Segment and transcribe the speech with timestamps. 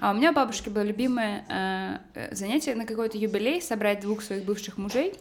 [0.00, 1.98] А у меня у бабушки было любимое э,
[2.30, 5.14] э, занятие на какой-то юбилей собрать двух своих бывших мужей.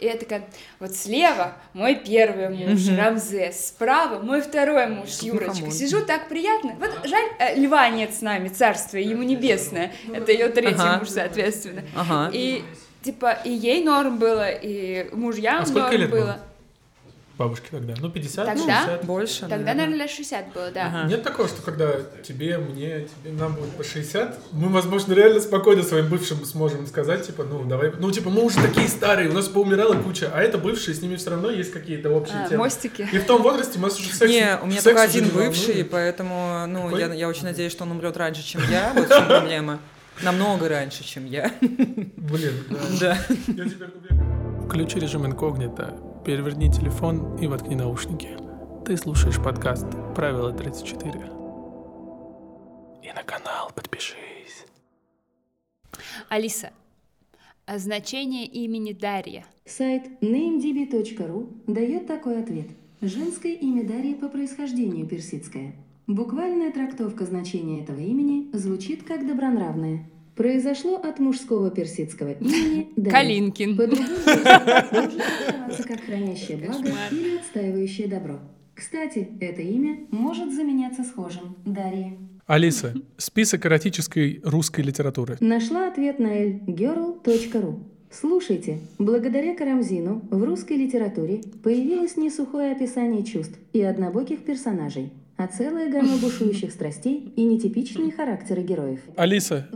[0.00, 2.96] И я такая, вот слева мой первый муж, Мгм.
[2.98, 5.70] Рамзес, справа мой второй муж, Юрочка.
[5.72, 6.76] Сижу, так приятно.
[6.78, 9.92] Вот жаль, э, льва нет с нами, царство ему небесное.
[10.12, 10.98] Это ее третий Ага.
[11.00, 11.82] муж, соответственно.
[11.96, 12.30] Ага.
[12.32, 12.62] И
[13.02, 16.06] типа и ей норм было, и мужьям А норм было.
[16.08, 16.40] было?
[17.38, 17.94] Бабушке тогда.
[18.00, 18.82] Ну, 50, Тогда?
[18.82, 19.04] 60.
[19.04, 19.74] Больше, Тогда, наверное.
[19.76, 20.86] наверное, лет 60 было, да.
[20.86, 21.08] Ага.
[21.08, 21.92] Нет такого, что когда
[22.26, 27.24] тебе, мне, тебе, нам будет по 60, мы, возможно, реально спокойно своим бывшим сможем сказать,
[27.24, 30.58] типа, ну, давай, ну, типа, мы уже такие старые, у нас поумирала куча, а это
[30.58, 32.64] бывшие, с ними все равно есть какие-то общие А, темы.
[32.64, 33.08] мостики.
[33.12, 35.30] И в том возрасте у нас уже секс Не, у меня секс только один не
[35.30, 35.50] волнует.
[35.50, 37.00] бывший, поэтому, ну, Какой?
[37.00, 38.92] я, я очень надеюсь, что он умрет раньше, чем я.
[38.96, 39.78] Вот в чем проблема.
[40.22, 41.52] Намного раньше, чем я.
[41.60, 42.78] Блин, да.
[43.00, 43.18] Да.
[43.46, 44.64] Я теперь куплю.
[44.66, 45.94] Включи режим инкогнито,
[46.28, 48.36] переверни телефон и воткни наушники.
[48.84, 53.02] Ты слушаешь подкаст «Правило 34».
[53.02, 54.66] И на канал подпишись.
[56.28, 56.72] Алиса,
[57.64, 59.46] а значение имени Дарья.
[59.64, 62.66] Сайт namedb.ru дает такой ответ.
[63.00, 65.72] Женское имя Дарья по происхождению персидское.
[66.06, 70.04] Буквальная трактовка значения этого имени звучит как добронравное.
[70.38, 73.10] Произошло от мужского персидского имени Дарья.
[73.10, 73.76] Калинкин.
[73.76, 74.08] По-другому
[75.66, 78.38] может как хранящее благо или отстаивающее добро.
[78.72, 82.16] Кстати, это имя может заменяться схожим Дарья.
[82.46, 85.38] Алиса, список эротической русской литературы.
[85.40, 87.82] Нашла ответ на girl.ru.
[88.08, 95.48] Слушайте, благодаря Карамзину в русской литературе появилось не сухое описание чувств и однобоких персонажей, а
[95.48, 99.00] целая гамма бушующих страстей и нетипичные характеры героев.
[99.16, 99.68] Алиса,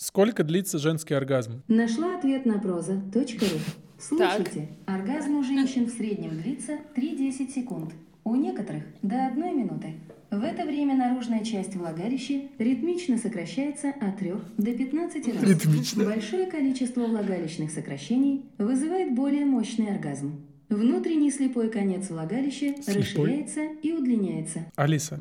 [0.00, 1.62] сколько длится женский оргазм?
[1.68, 3.58] Нашла ответ на проза.ру.
[3.98, 7.92] Слушайте, оргазм у женщин в среднем длится 3-10 секунд,
[8.24, 9.94] у некоторых до 1 минуты.
[10.30, 15.42] В это время наружная часть влагалища ритмично сокращается от 3 до 15 раз.
[15.42, 16.04] Ритмично.
[16.04, 20.40] Большое количество влагалищных сокращений вызывает более мощный оргазм.
[20.68, 23.02] Внутренний слепой конец влагалища Слепой?
[23.02, 24.66] расширяется и удлиняется.
[24.76, 25.18] Алиса,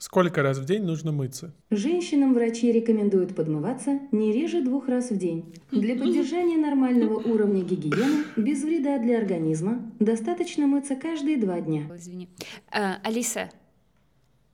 [0.00, 1.54] сколько раз в день нужно мыться?
[1.70, 5.54] Женщинам врачи рекомендуют подмываться не реже двух раз в день.
[5.70, 11.82] Для поддержания нормального уровня гигиены, без вреда для организма, достаточно мыться каждые два дня.
[11.96, 12.28] Извини.
[12.72, 13.50] А, Алиса,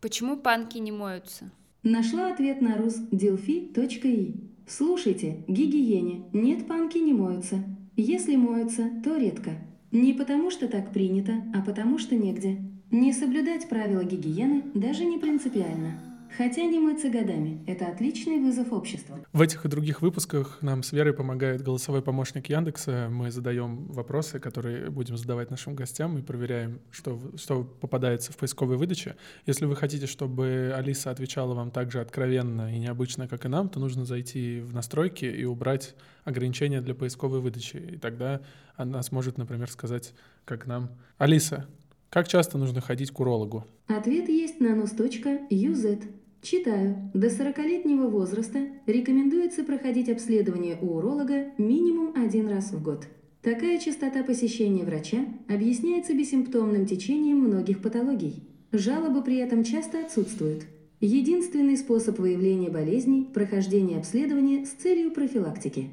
[0.01, 1.51] почему панки не моются?
[1.83, 4.35] Нашла ответ на rusdelphi.i.
[4.67, 6.25] Слушайте, гигиене.
[6.33, 7.63] Нет, панки не моются.
[7.97, 9.53] Если моются, то редко.
[9.93, 12.59] Не потому что так принято, а потому что негде.
[12.93, 15.99] Не соблюдать правила гигиены даже не принципиально.
[16.37, 19.17] Хотя не мыться годами– это отличный вызов обществу.
[19.33, 23.09] В этих и других выпусках нам с Верой помогает голосовой помощник Яндекса.
[23.11, 28.77] Мы задаем вопросы, которые будем задавать нашим гостям и проверяем, что, что попадается в поисковой
[28.77, 29.17] выдаче.
[29.47, 33.69] Если вы хотите, чтобы Алиса отвечала вам так же откровенно и необычно, как и нам,
[33.69, 37.79] то нужно зайти в настройки и убрать ограничения для поисковой выдачи.
[37.79, 38.43] И тогда
[38.77, 40.13] она сможет, например, сказать,
[40.45, 40.91] как нам.
[41.19, 41.67] Алиса,
[42.17, 43.67] как часто нужно ходить к урологу?
[43.89, 45.99] Ответ есть на nus.uz.
[46.41, 47.11] Читаю.
[47.13, 53.07] До 40-летнего возраста рекомендуется проходить обследование у уролога минимум один раз в год.
[53.43, 58.45] Такая частота посещения врача объясняется бессимптомным течением многих патологий.
[58.73, 60.63] Жалобы при этом часто отсутствуют.
[61.01, 65.91] Единственный способ выявления болезней– прохождение обследования с целью профилактики.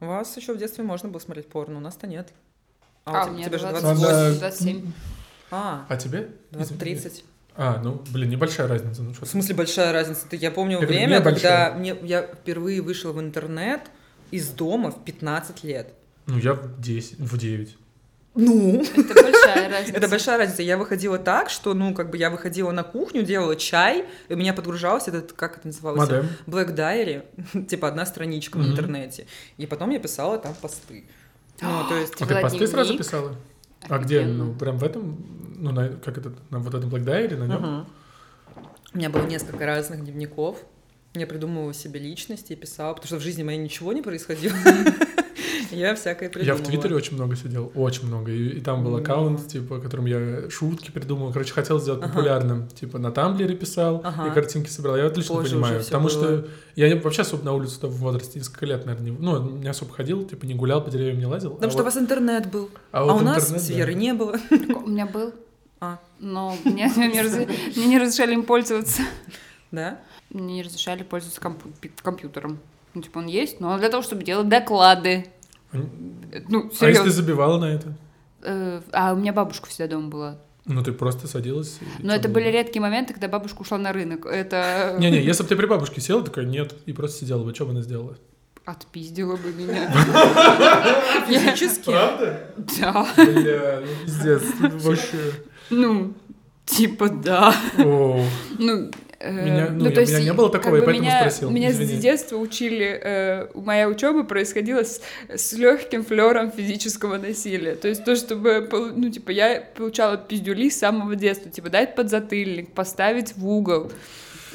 [0.00, 2.28] У вас еще в детстве можно было смотреть порно, у нас-то нет.
[3.04, 3.82] А, у у тебя, же 20.
[3.82, 4.38] 28.
[4.38, 4.92] 27.
[5.50, 6.28] А, А тебе?
[6.50, 7.24] 20, 30.
[7.56, 9.02] А, ну, блин, небольшая разница.
[9.02, 10.28] Ну, что В смысле большая разница?
[10.28, 13.80] Ты- Я помню Я говорю, время, мне когда мне, я впервые вышел в интернет
[14.30, 15.92] из дома в 15 лет.
[16.26, 17.76] Ну, я в 10, в 9.
[18.40, 19.96] Ну, Это большая разница.
[19.98, 20.62] это большая разница.
[20.62, 24.36] Я выходила так, что, ну, как бы я выходила на кухню, делала чай, и у
[24.36, 26.08] меня подгружался этот, как это называлось?
[26.08, 26.28] Модем.
[26.46, 28.70] Black Diary, типа одна страничка в Мгм.
[28.72, 29.26] интернете.
[29.56, 31.04] И потом я писала там посты.
[31.60, 33.34] Ну, то есть, А ты посты сразу писала?
[33.88, 34.20] А где?
[34.24, 35.16] Ну, прям в этом,
[35.56, 37.86] ну, на, как это, на вот этом Black Diary, на нем?
[38.94, 40.58] У меня было несколько разных дневников.
[41.14, 44.54] Я придумывала себе личности и писала, потому что в жизни моей ничего не происходило.
[45.76, 46.62] Я всякое Я придумывала.
[46.62, 48.30] в Твиттере очень много сидел, очень много.
[48.32, 51.32] И, и там был аккаунт, типа, которым я шутки придумал.
[51.32, 52.10] Короче, хотел сделать Ага.
[52.12, 52.68] популярным.
[52.68, 54.28] Типа, на Тамблере писал Ага.
[54.28, 54.96] и картинки собирал.
[54.96, 55.84] Я отлично Позже понимаю.
[55.84, 56.10] Потому было.
[56.10, 59.92] что я вообще особо на улицу в возрасте несколько лет, наверное, не, ну, не особо
[59.92, 61.50] ходил, типа, не гулял, по деревьям не лазил.
[61.50, 62.70] Потому а что у вот- вас интернет был.
[62.92, 63.74] а А, вот у нас интернет, с да.
[63.74, 64.36] Верой не было.
[64.84, 65.32] У меня был,
[65.80, 67.36] А, но мне, мне, не раз-
[67.76, 69.02] мне не разрешали им пользоваться.
[69.70, 69.98] да?
[70.30, 71.70] Мне не разрешали пользоваться компу-
[72.02, 72.58] компьютером.
[72.94, 75.26] Ну, типа, он есть, но для того, чтобы делать доклады.
[75.72, 75.76] А
[76.32, 77.92] Э, Ну, а если ты забивала на это?
[78.42, 80.38] Э, А у меня бабушка всегда дома была.
[80.66, 81.78] Ну, ты просто садилась.
[82.00, 82.52] и Но это чё были было?
[82.52, 84.26] редкие моменты, когда бабушка ушла на рынок.
[84.26, 87.64] Это Не-не, если бы ты при бабушке села, такая, нет, и просто сидела бы, что
[87.64, 88.16] бы она сделала?
[88.66, 89.90] отпиздила бы меня.
[91.26, 91.86] Физически.
[91.90, 92.50] Правда?
[92.78, 93.06] Да.
[93.16, 94.42] Бля, ну пиздец,
[94.84, 95.32] вообще.
[95.70, 96.12] Ну,
[96.66, 97.54] типа да.
[97.78, 98.22] О,
[98.58, 101.20] Ну, Меня- ну, ну, я- то есть, меня не было как такого, я поэтому меня,
[101.20, 101.96] спросил, Меня извини.
[101.96, 107.74] с детства учили, э, моя учеба происходила с, с легким флером физического насилия.
[107.74, 112.70] То есть то, чтобы, ну, типа, я получала пиздюли с самого детства, типа, дать подзатыльник,
[112.72, 113.90] поставить в угол.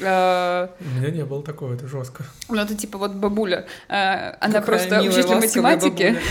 [0.00, 2.24] Э, у меня не было такого, это жестко.
[2.48, 6.16] ну, это типа вот бабуля, э, она Какая просто учитель математики.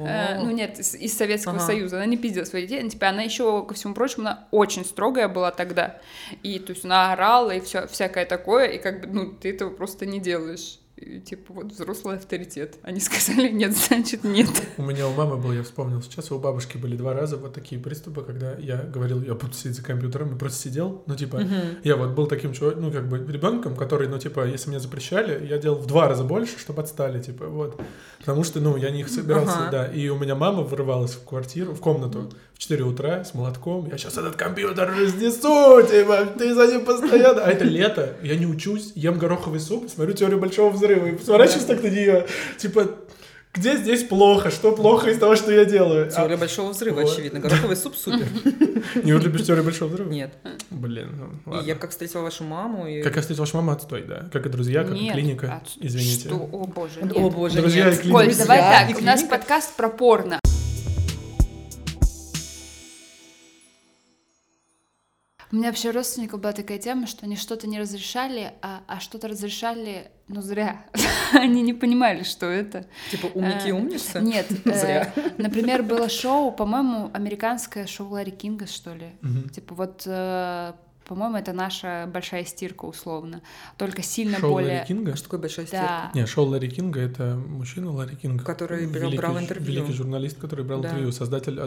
[0.00, 1.66] Э, ну нет, из, из Советского Ага.
[1.66, 1.96] Союза.
[1.96, 2.84] Она не пиздила своих детей.
[2.84, 5.98] Ну, Типа, она еще, ко всему прочему, она очень строгая была тогда.
[6.44, 9.70] И, то есть, она орала и все, всякое такое, и как бы, ну, ты этого
[9.70, 10.77] просто не делаешь.
[11.00, 12.76] И, типа, вот взрослый авторитет.
[12.82, 14.48] Они сказали нет, значит нет.
[14.78, 17.80] У меня у мамы был, я вспомнил сейчас, у бабушки были два раза вот такие
[17.80, 21.60] приступы, когда я говорил, я буду сидеть за компьютером, и просто сидел, ну, типа, Мгм.
[21.84, 25.46] я вот был таким человеком, ну, как бы ребенком, который, ну, типа, если мне запрещали,
[25.46, 27.80] я делал в два раза больше, чтобы отстали, типа, вот.
[28.18, 29.70] Потому что, ну, я не собирался, Ага.
[29.70, 29.86] да.
[29.86, 33.88] И у меня мама вырывалась в квартиру, в комнату 4 утра с молотком.
[33.90, 37.42] Я сейчас этот компьютер разнесу, типа, ты за ним постоянно.
[37.42, 41.64] А это лето, я не учусь, ем гороховый суп, смотрю теорию большого взрыва и сворачиваюсь
[41.66, 42.26] так на нее,
[42.58, 42.96] типа,
[43.54, 46.08] где здесь плохо, что плохо из того, что я делаю?
[46.08, 47.12] А, Теория большого взрыва, вот.
[47.12, 47.40] очевидно.
[47.40, 48.26] Гороховый суп супер.
[49.02, 50.10] не любишь теорию большого взрыва?
[50.10, 50.32] Нет.
[50.70, 51.68] Блин, ну, И ладно.
[51.68, 53.02] я как встретила вашу маму, и...
[53.02, 54.28] Как я встретил вашу маму, отстой, да.
[54.32, 55.14] Как и друзья, как и Нет.
[55.14, 55.62] клиника.
[55.62, 56.28] А Извините.
[56.28, 56.36] Что?
[56.36, 57.32] О, боже, О, нет.
[57.34, 57.94] боже, Друзья нет.
[57.94, 58.18] и клиника.
[58.24, 60.40] Коль, давай так, у нас подкаст про порно.
[65.50, 69.00] У меня вообще у родственников была такая тема, что они что-то не разрешали, а, а
[69.00, 70.84] что-то разрешали, ну, зря.
[71.32, 72.86] Они не понимали, что это.
[73.10, 74.20] Типа умники Э, умницы?
[74.20, 75.12] Нет, э, Зря.
[75.38, 79.12] например, было шоу, по-моему, американское шоу Ларри Кинга, что ли.
[79.52, 80.72] Типа вот, э,
[81.08, 83.40] по-моему, это наша большая стирка условно,
[83.76, 84.74] только сильно Шоу более...
[84.74, 85.16] Ларри Кинга?
[85.16, 86.10] Что такое большая стирка?
[86.14, 86.20] Да.
[86.20, 88.44] Не, шоу Ларри Кинга— это мужчина Ларри Кинг.
[88.44, 89.66] Который брал- великий, брал интервью.
[89.66, 90.88] Великий журналист, который брал Да.
[90.90, 91.58] интервью, создатель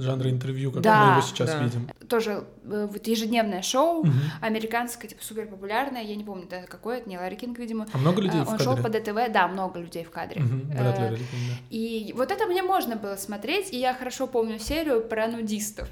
[0.00, 1.62] жанра интервью, как Да, мы его сейчас да.
[1.62, 1.88] видим.
[2.08, 4.12] Тоже э, вот ежедневное шоу, Мгм.
[4.40, 7.86] американское, типа супер популярное, я не помню, да, какое это, не Ларри Кинг, видимо.
[7.92, 8.64] А много людей Э, в Он кадре?
[8.64, 10.40] шел по ДТВ, да, много людей в кадре.
[10.42, 11.56] Мгм, Вряд ли Ларри Кинг, да.
[11.70, 15.88] И вот это мне можно было смотреть, и я хорошо помню серию про нудистов.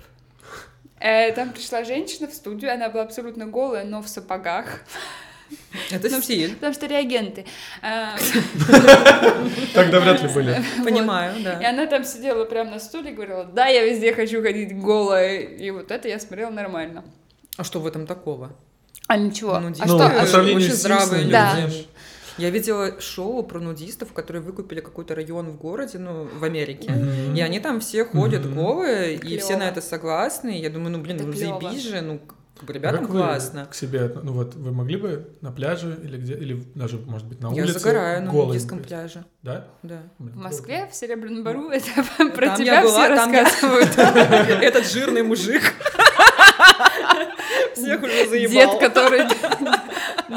[1.04, 4.80] Э, Там пришла женщина в студию, она была абсолютно голая, но в сапогах,
[5.90, 6.54] Это Ну, стиль.
[6.54, 7.44] потому что реагенты.
[7.82, 8.16] Э,
[9.74, 10.64] Тогда вряд ли были.
[10.82, 11.60] Понимаю, И да.
[11.68, 15.40] она там сидела прямо на стуле и говорила, да, я везде хочу ходить голая.
[15.40, 17.04] И вот это я смотрела нормально.
[17.58, 18.52] А что в этом такого?
[19.06, 19.60] А ничего.
[19.60, 20.08] Нудисты а Ну, что?
[20.08, 21.86] по а сравнению с здравые люди.
[22.38, 26.90] Я видела шоу про нудистов, которые выкупили какой-то район в городе, ну, в Америке.
[26.90, 27.34] Мгм.
[27.36, 28.54] И они там все ходят Мгм.
[28.54, 29.60] голые, и все Клёво.
[29.60, 30.58] на это согласны.
[30.58, 31.60] И я думаю, ну, блин, Это ну, клёво.
[31.60, 32.20] заебись же, ну,
[32.68, 33.66] ребятам как вы классно.
[33.66, 37.40] к себе, ну вот, вы могли бы на пляже или где, или даже, может быть,
[37.40, 38.86] на Я улице загораю на нудистском быть?
[38.88, 39.24] пляже.
[39.42, 39.66] Да?
[39.82, 40.02] Да.
[40.18, 41.84] В Москве, в Серебряном Бару, это
[42.34, 43.90] про Там тебя я была, все там я- рассказывают.
[44.62, 45.62] Этот жирный мужик.
[47.74, 48.78] Всех уже Дед, заебал.
[48.78, 49.22] который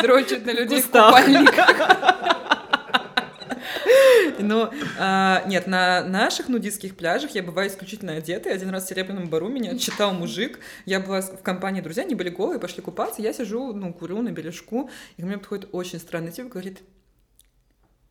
[0.01, 2.27] дрочит на людей в купальниках.
[4.39, 8.53] Но а, нет, на наших нудистских пляжах я бываю исключительно одетой.
[8.53, 10.59] Один раз в Серебряном Бару меня отчитал мужик.
[10.85, 13.21] Я была в компании друзья, они были голые, пошли купаться.
[13.21, 14.89] Я сижу, ну, курю на бережку.
[15.17, 16.81] И ко мне подходит очень странный тип говорит,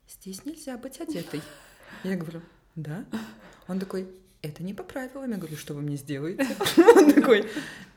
[0.09, 1.43] здесь нельзя быть одетой.
[2.05, 2.43] Я говорю,
[2.75, 3.05] да?
[3.69, 4.09] Он такой,
[4.43, 5.31] это не по правилам.
[5.31, 6.47] Я говорю, что вы мне сделаете?
[6.77, 7.49] Он такой,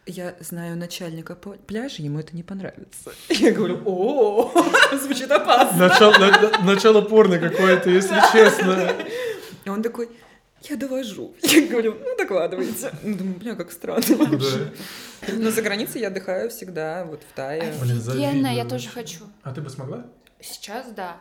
[0.10, 3.12] я знаю начальника пляжа, ему это не понравится.
[3.30, 4.52] Я говорю, о,
[5.02, 5.88] звучит опасно.
[5.88, 8.94] Начало, на- начало порно какое-то, если честно.
[9.66, 10.10] И он такой,
[10.64, 11.36] я довожу.
[11.42, 12.92] Я говорю, ну докладывайте.
[13.04, 14.72] Ну, думаю, бля, как странно вообще.
[15.28, 17.74] Но за границей я отдыхаю всегда, вот в Тае.
[17.82, 19.26] Блин, Офигенно, я тоже хочу.
[19.44, 20.06] А ты бы смогла?
[20.42, 21.18] Сейчас да.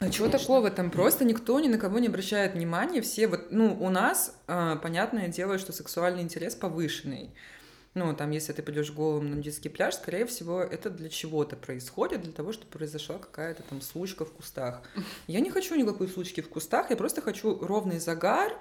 [0.00, 0.70] А чего такого?
[0.70, 3.00] Там просто никто ни на кого не обращает внимания.
[3.00, 7.30] Все вот, ну, у нас, а, понятное дело, что сексуальный интерес повышенный.
[7.94, 12.22] Ну, там, если ты пойдешь голым на нудистский пляж, скорее всего, это для чего-то происходит,
[12.22, 14.82] для того, чтобы произошла какая-то там случка в кустах.
[15.28, 18.52] Я не хочу никакой случки в кустах, я просто хочу ровный загар,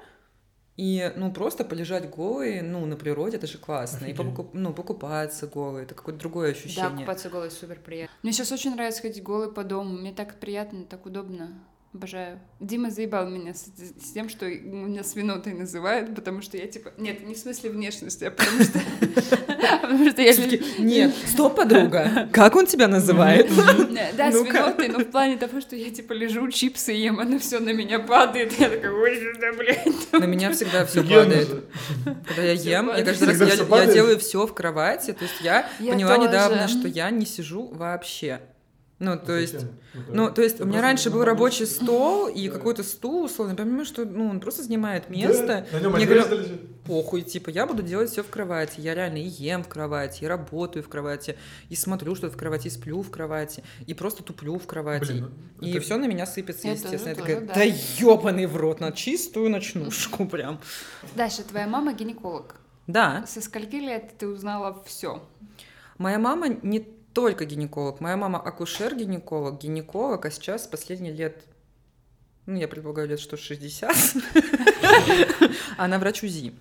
[0.75, 4.06] и, ну, просто полежать голый, ну, на природе, это же классно.
[4.06, 4.32] И Офигенно.
[4.36, 6.98] покуп- ну, покупаться голый, это какое-то другое Да, ощущение.
[7.00, 8.16] купаться голой супер приятно.
[8.24, 9.96] Мне сейчас очень нравится ходить голой по дому.
[9.98, 11.54] Мне так приятно, так удобно.
[11.94, 12.40] Обожаю.
[12.60, 16.92] Дима заебал меня с, с тем, что меня свинотой называют, потому что я типа...
[16.98, 18.80] Нет, не в смысле внешности, а потому что...
[19.82, 20.34] Потому что я...
[20.80, 22.30] Нет, стоп, подруга.
[22.32, 23.50] Как он тебя называет?
[24.18, 27.74] Да, свинотой, но в плане того, что я типа лежу, чипсы ем, оно все на
[27.74, 28.54] меня падает.
[28.60, 30.12] Я такая, ой, сюда, блядь.
[30.14, 31.66] На меня всегда все падает.
[32.28, 35.14] Когда я ем, я каждый раз я делаю все в кровати.
[35.14, 38.42] То есть я поняла недавно, что я не сижу вообще.
[39.00, 39.66] Ну, то есть,
[40.08, 43.86] ну, то есть у меня раньше был рабочий стол и какой-то стул, условно, я понимаю,
[43.86, 45.66] что ну, он просто занимает место.
[45.72, 46.26] Да, Мне говорю,
[46.86, 48.80] похуй, типа, я буду делать все в кровати.
[48.80, 51.38] Я реально и ем в кровати, и работаю в кровати,
[51.70, 55.12] и смотрю что-то в кровати, и сплю в кровати, и просто туплю в кровати.
[55.12, 55.82] Блин, ну, и это...
[55.82, 57.16] все на меня сыпется, я естественно.
[57.16, 60.60] Тоже, я такая, да, да ебаный в рот, на чистую ночнушку прям.
[61.16, 62.56] Даша, твоя мама гинеколог.
[62.88, 63.26] Да.
[63.28, 65.22] Со скольки лет ты узнала все?
[65.98, 66.80] Моя мама не
[67.13, 68.00] только гинеколог.
[68.00, 71.43] Моя мама акушер-гинеколог, гинеколог, а сейчас последние лет,
[72.46, 73.96] ну, я предполагаю, лет что 60,
[75.77, 76.53] она врач УЗИ.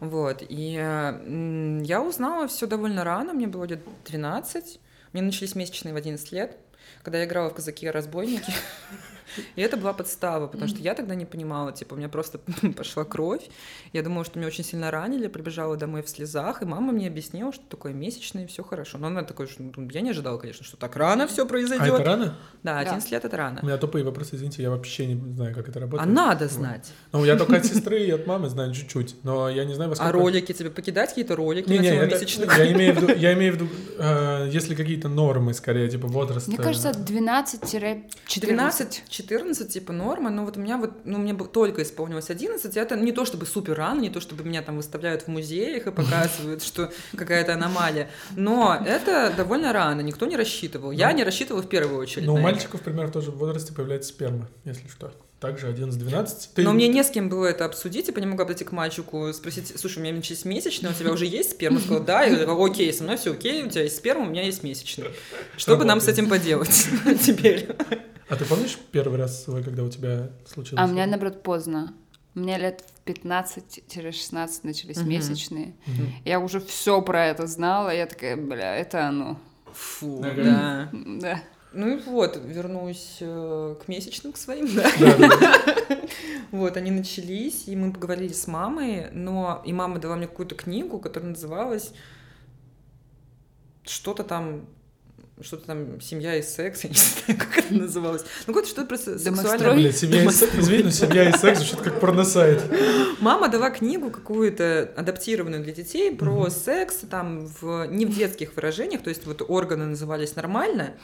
[0.00, 4.80] Вот, и я узнала все довольно рано, мне было лет 13,
[5.12, 6.56] мне начались месячные в 11 лет,
[7.02, 8.52] когда я играла в «Казаки-разбойники».
[9.56, 12.38] И это была подстава, потому что я тогда не понимала, типа, у меня просто
[12.76, 13.42] пошла кровь.
[13.92, 17.52] Я думала, что меня очень сильно ранили, прибежала домой в слезах, и мама мне объяснила,
[17.52, 18.98] что такое месячное, и все хорошо.
[18.98, 21.94] Но она такой, что ну, я не ожидала, конечно, что так рано все произойдет.
[21.94, 22.34] А это рано?
[22.62, 23.16] Да, 11 да.
[23.16, 23.60] лет это рано.
[23.62, 26.08] У меня тупые вопросы, извините, я вообще не знаю, как это работает.
[26.08, 26.92] А надо знать.
[27.12, 29.96] Ну, я только от сестры и от мамы знаю чуть-чуть, но я не знаю, во
[29.96, 30.10] сколько...
[30.10, 32.16] А ролики тебе покидать какие-то ролики не, не, это,
[32.56, 36.50] я имею в виду, я имею в виду, э, если какие-то нормы, скорее, типа возраста.
[36.50, 39.02] Мне кажется, 12-14.
[39.20, 43.12] 12-14, типа, норма, но вот у меня вот, ну, мне только исполнилось 11, это не
[43.12, 46.90] то чтобы супер рано, не то чтобы меня там выставляют в музеях и показывают, что
[47.16, 50.90] какая-то аномалия, но это довольно рано, никто не рассчитывал.
[50.90, 52.26] Я не рассчитывал в первую очередь.
[52.26, 55.12] Но у мальчиков примерно тоже в возрасте появляется сперма, если что.
[55.40, 56.28] Также 11-12.
[56.54, 56.62] Ты...
[56.62, 59.78] Но мне не с кем было это обсудить, я не могла подойти к мальчику, спросить,
[59.78, 61.80] слушай, у меня начались месячные, у тебя уже есть сперма?
[61.80, 64.42] Сказал, да, я говорю, окей, со мной все окей, у тебя есть сперма, у меня
[64.42, 65.10] есть месячные.
[65.58, 66.88] Что бы нам с этим поделать
[67.22, 67.68] теперь?
[68.28, 70.80] А ты помнишь первый раз свой, когда у тебя случилось?
[70.80, 71.94] А у меня, наоборот, поздно.
[72.34, 75.04] У меня лет в 15-16 начались uh-huh.
[75.04, 75.74] месячные.
[75.86, 76.08] Uh-huh.
[76.24, 77.94] Я уже все про это знала.
[77.94, 79.38] Я такая, бля, это оно.
[79.72, 80.88] Фу, да.
[80.92, 81.42] Да.
[81.72, 84.88] Ну и вот, вернусь э, к месячным к своим, да.
[86.52, 91.00] Вот, они начались, и мы поговорили с мамой, но и мама дала мне какую-то книгу,
[91.00, 91.92] которая называлась
[93.82, 94.66] что-то там
[95.42, 98.24] что-то там семья и секс, я не знаю, как это называлось.
[98.46, 99.74] Ну, вот что-то просто сексуальное.
[99.74, 102.62] Блин, семья и секс, извини, но семья и секс звучит как порносайт.
[103.20, 106.50] Мама дала книгу какую-то адаптированную для детей про угу.
[106.50, 110.94] секс, там, в, не в детских выражениях, то есть вот органы назывались нормально,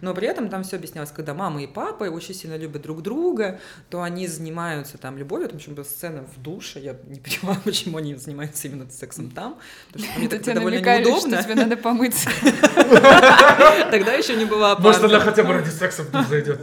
[0.00, 3.60] но при этом там все объяснялось, когда мама и папа очень сильно любят друг друга,
[3.88, 7.98] то они занимаются там любовью, там еще была сцена в душе, я не понимаю, почему
[7.98, 11.38] они занимаются именно сексом там, потому что мне так довольно неудобно.
[11.38, 12.30] что тебе надо помыться.
[13.90, 14.86] Тогда еще не была пара.
[14.86, 16.60] Может, она хотя бы ради секса в зайдет.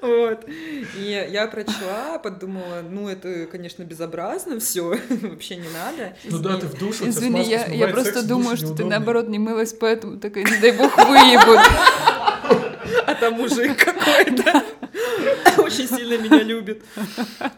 [0.00, 0.44] Вот.
[0.96, 6.16] И я прочла, подумала, ну, это, конечно, безобразно все, вообще не надо.
[6.24, 9.72] Ну да, ты в душе, Извини, я, я просто думаю, что ты, наоборот, не мылась,
[9.72, 11.60] поэтому такая, не дай бог, выебут.
[13.06, 14.64] А там мужик какой-то
[15.58, 16.82] очень сильно меня любит.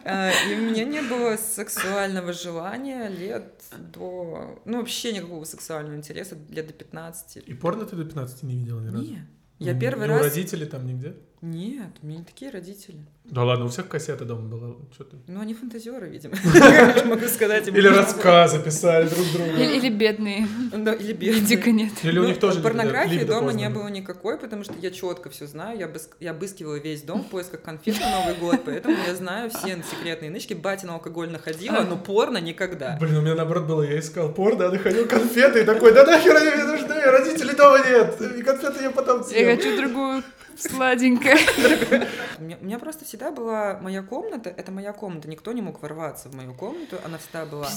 [0.03, 4.61] А, и у меня не было сексуального желания лет до...
[4.65, 7.47] Ну, вообще никакого сексуального интереса лет до 15.
[7.47, 9.03] И порно ты до 15 не видела ни разу?
[9.03, 9.25] Нет.
[9.59, 10.21] Я первый раз...
[10.21, 11.15] у родителей там нигде?
[11.45, 12.95] Нет, у меня не такие родители.
[13.25, 14.75] Да ладно, у всех кассета дома была.
[14.93, 15.17] Что ты?
[15.27, 16.35] Ну, они фантазеры, видимо.
[17.05, 17.67] Могу сказать.
[17.67, 19.61] Или рассказы писали друг другу.
[19.61, 20.47] Или бедные.
[20.71, 21.41] Да, или бедные.
[21.41, 21.91] Дико нет.
[22.03, 25.77] Или у них тоже Порнографии дома не было никакой, потому что я четко все знаю.
[26.21, 30.31] Я обыскивала весь дом в поисках конфет на Новый год, поэтому я знаю все секретные
[30.31, 30.53] нычки.
[30.53, 32.97] Батя на алкоголь находила, но порно никогда.
[33.01, 36.37] Блин, у меня наоборот было, я искал порно, а находил конфеты и такой, да нахер
[36.37, 39.49] они мне нужны, родителей дома нет, и конфеты я потом съем.
[39.49, 40.23] Я хочу другую
[40.57, 41.37] Сладенькая.
[42.39, 46.35] У меня просто всегда была моя комната, это моя комната, никто не мог ворваться в
[46.35, 47.69] мою комнату, она всегда была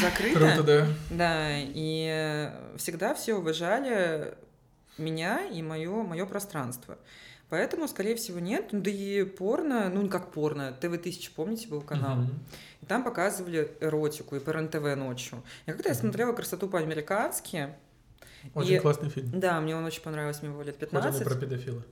[0.00, 0.38] закрыта.
[0.38, 0.86] Круто, да.
[1.10, 4.34] Да, и всегда все уважали
[4.98, 6.98] меня и мое, мое пространство.
[7.50, 8.68] Поэтому, скорее всего, нет.
[8.72, 12.24] Да и порно, ну, как порно, ТВ-1000, помните, был канал?
[12.82, 15.42] И там показывали эротику и по РНТВ ночью.
[15.66, 17.74] И когда я смотрела «Красоту по-американски»,
[18.54, 19.30] очень и, классный фильм.
[19.40, 21.14] Да, мне он очень понравился, мне было лет 15.
[21.14, 21.82] Вот про педофила.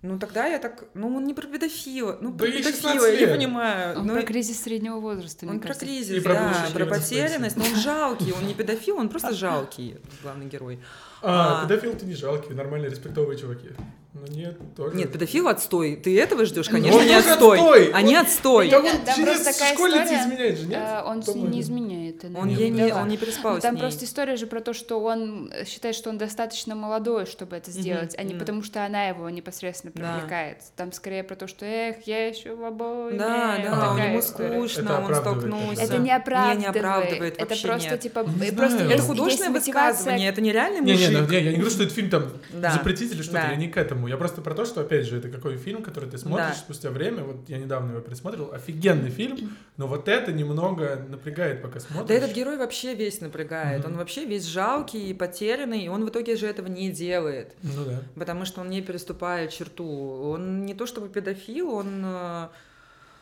[0.00, 3.26] Ну тогда я так, ну он не про педофила, ну Да про педофила, 16 я
[3.26, 3.98] не понимаю.
[3.98, 5.86] Он ну, про кризис среднего возраста, мне он про кажется.
[5.86, 10.46] кризис, И да, про потерянность, но он жалкий, он не педофил, он просто жалкий, главный
[10.46, 10.78] герой.
[11.20, 11.66] А, А.
[11.66, 13.70] педофил ты не жалкий, нормальные респектовые чуваки.
[14.14, 14.96] Ну нет, тоже.
[14.96, 15.94] Нет, педофил отстой.
[15.94, 17.58] Ты этого ждешь, Ну, конечно, он не отстой.
[17.58, 17.90] отстой.
[17.92, 18.70] Они отстой.
[18.70, 20.78] Да там через такая история, изменяет же, нет?
[20.82, 22.24] э, Он с ней не изменяет.
[22.24, 23.02] она Он, не ей не, вдова.
[23.02, 23.80] он не переспал Ну, с там ней.
[23.80, 27.70] просто история же про то, что он э, считает, что он достаточно молодой, чтобы это
[27.70, 30.14] сделать, а не потому, что она его непосредственно Да.
[30.14, 30.58] привлекает.
[30.74, 33.16] Там скорее про то, что эх, я еще в обои.
[33.16, 35.82] Да, да, такая ему скучно, он столкнулся.
[35.82, 36.56] это, не оправдывает.
[36.58, 38.44] Не, не оправдывает, это просто типа э.
[38.90, 41.10] Это художественное высказывание, это нереальный Не, мужик.
[41.10, 43.54] не, ну, не, я не говорю, что этот фильм там Да, запретить или что-то, я
[43.56, 43.97] не к этому.
[44.06, 46.54] Я просто про то, что, опять же, это какой фильм, который ты смотришь Да.
[46.54, 47.24] спустя время.
[47.24, 48.52] Вот я недавно его пересмотрел.
[48.52, 52.06] Офигенный фильм, но вот это немного напрягает, пока смотришь.
[52.08, 53.80] Да этот герой вообще весь напрягает.
[53.84, 53.92] Мгм.
[53.92, 57.54] Он вообще весь жалкий и потерянный, и он в итоге же этого не делает.
[57.62, 58.00] Ну да.
[58.14, 59.86] Потому что он не переступает черту.
[60.30, 62.04] Он не то чтобы педофил, он...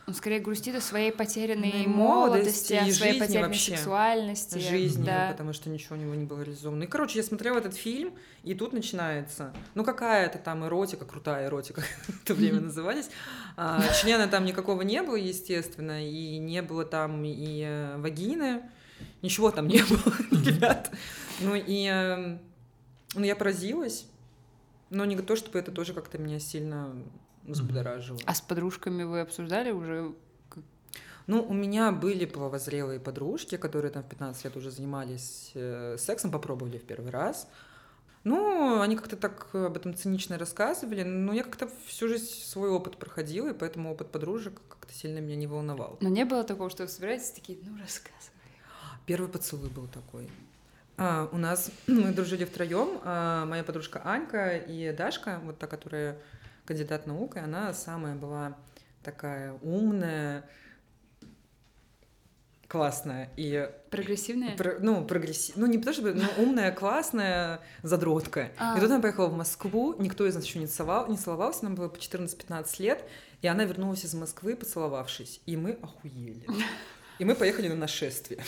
[0.07, 3.75] Он скорее грустит о своей потерянной Ну, молодости, о своей потерянной вообще.
[3.75, 4.57] сексуальности.
[4.57, 5.27] жизни, да.
[5.31, 6.83] потому что ничего у него не было реализовано.
[6.83, 11.81] И, короче, я смотрела этот фильм, и тут начинается, ну, какая-то там эротика, крутая эротика,
[12.07, 13.09] в то время назывались.
[13.57, 18.61] А, члена там никакого не было, естественно, и не было там и э, вагины,
[19.21, 20.89] ничего там не было, ребят.
[21.41, 22.37] Ну, и э,
[23.13, 24.05] ну, я поразилась,
[24.89, 26.95] но не то, чтобы это тоже как-то меня сильно
[27.47, 28.19] взбудоражило.
[28.25, 30.13] А с подружками вы обсуждали уже?
[31.25, 36.31] Ну, у меня были половозрелые подружки, которые там в 15 лет уже занимались э, сексом,
[36.31, 37.49] попробовали в первый раз.
[38.23, 42.97] Ну, они как-то так об этом цинично рассказывали, но я как-то всю жизнь свой опыт
[42.97, 45.97] проходила, и поэтому опыт подружек как-то сильно меня не волновал.
[46.01, 48.33] Но не было такого, что вы собираетесь такие, ну, рассказывай.
[49.05, 50.29] Первый поцелуй был такой.
[50.97, 56.17] А, у нас мы дружили втроем, а, моя подружка Анька и Дашка, вот та, которая
[56.67, 58.57] кандидат наук, и она самая была
[59.01, 60.43] такая умная,
[62.67, 64.55] классная и Прогрессивные?
[64.57, 65.53] Про- ну, прогресси...
[65.55, 68.51] Ну, не потому чтобы, но умная, классная, задротка.
[68.57, 68.77] А.
[68.77, 71.75] И тут она поехала в Москву, никто из нас еще не, целовал, не целовался, нам
[71.75, 73.03] было по 14-15 лет,
[73.41, 75.39] и она вернулась из Москвы, поцеловавшись.
[75.45, 76.45] И мы охуели.
[77.19, 78.43] И мы поехали на нашествие.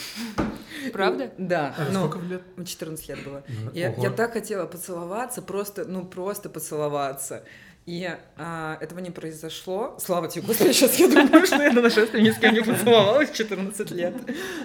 [0.93, 1.31] Правда?
[1.37, 1.73] Да.
[1.77, 2.43] А ну, сколько лет?
[2.67, 3.43] 14 лет было.
[3.47, 7.43] Ну, Я, я так хотела поцеловаться, просто, ну, просто поцеловаться.
[7.89, 9.97] И а, этого не произошло.
[9.99, 13.31] Слава тебе, Господи, сейчас я думаю, что я на нашествии ни с кем не поцеловалась
[13.31, 14.13] в 14 лет.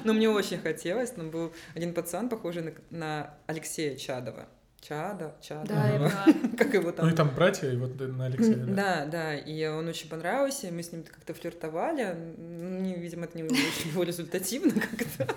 [0.04, 1.16] Но мне очень хотелось.
[1.16, 4.46] Но был один пацан, похожий на, на Алексея Чадова.
[4.82, 5.72] Чада, Чада.
[5.72, 6.26] Да.
[6.58, 7.06] Как его там?
[7.06, 8.56] Ну и там братья, и вот на Алексея.
[8.56, 8.74] да.
[8.74, 12.14] Да, да, и он очень понравился, мы с ним как-то флиртовали.
[12.36, 15.34] Ну, видимо, это не очень было результативно как-то,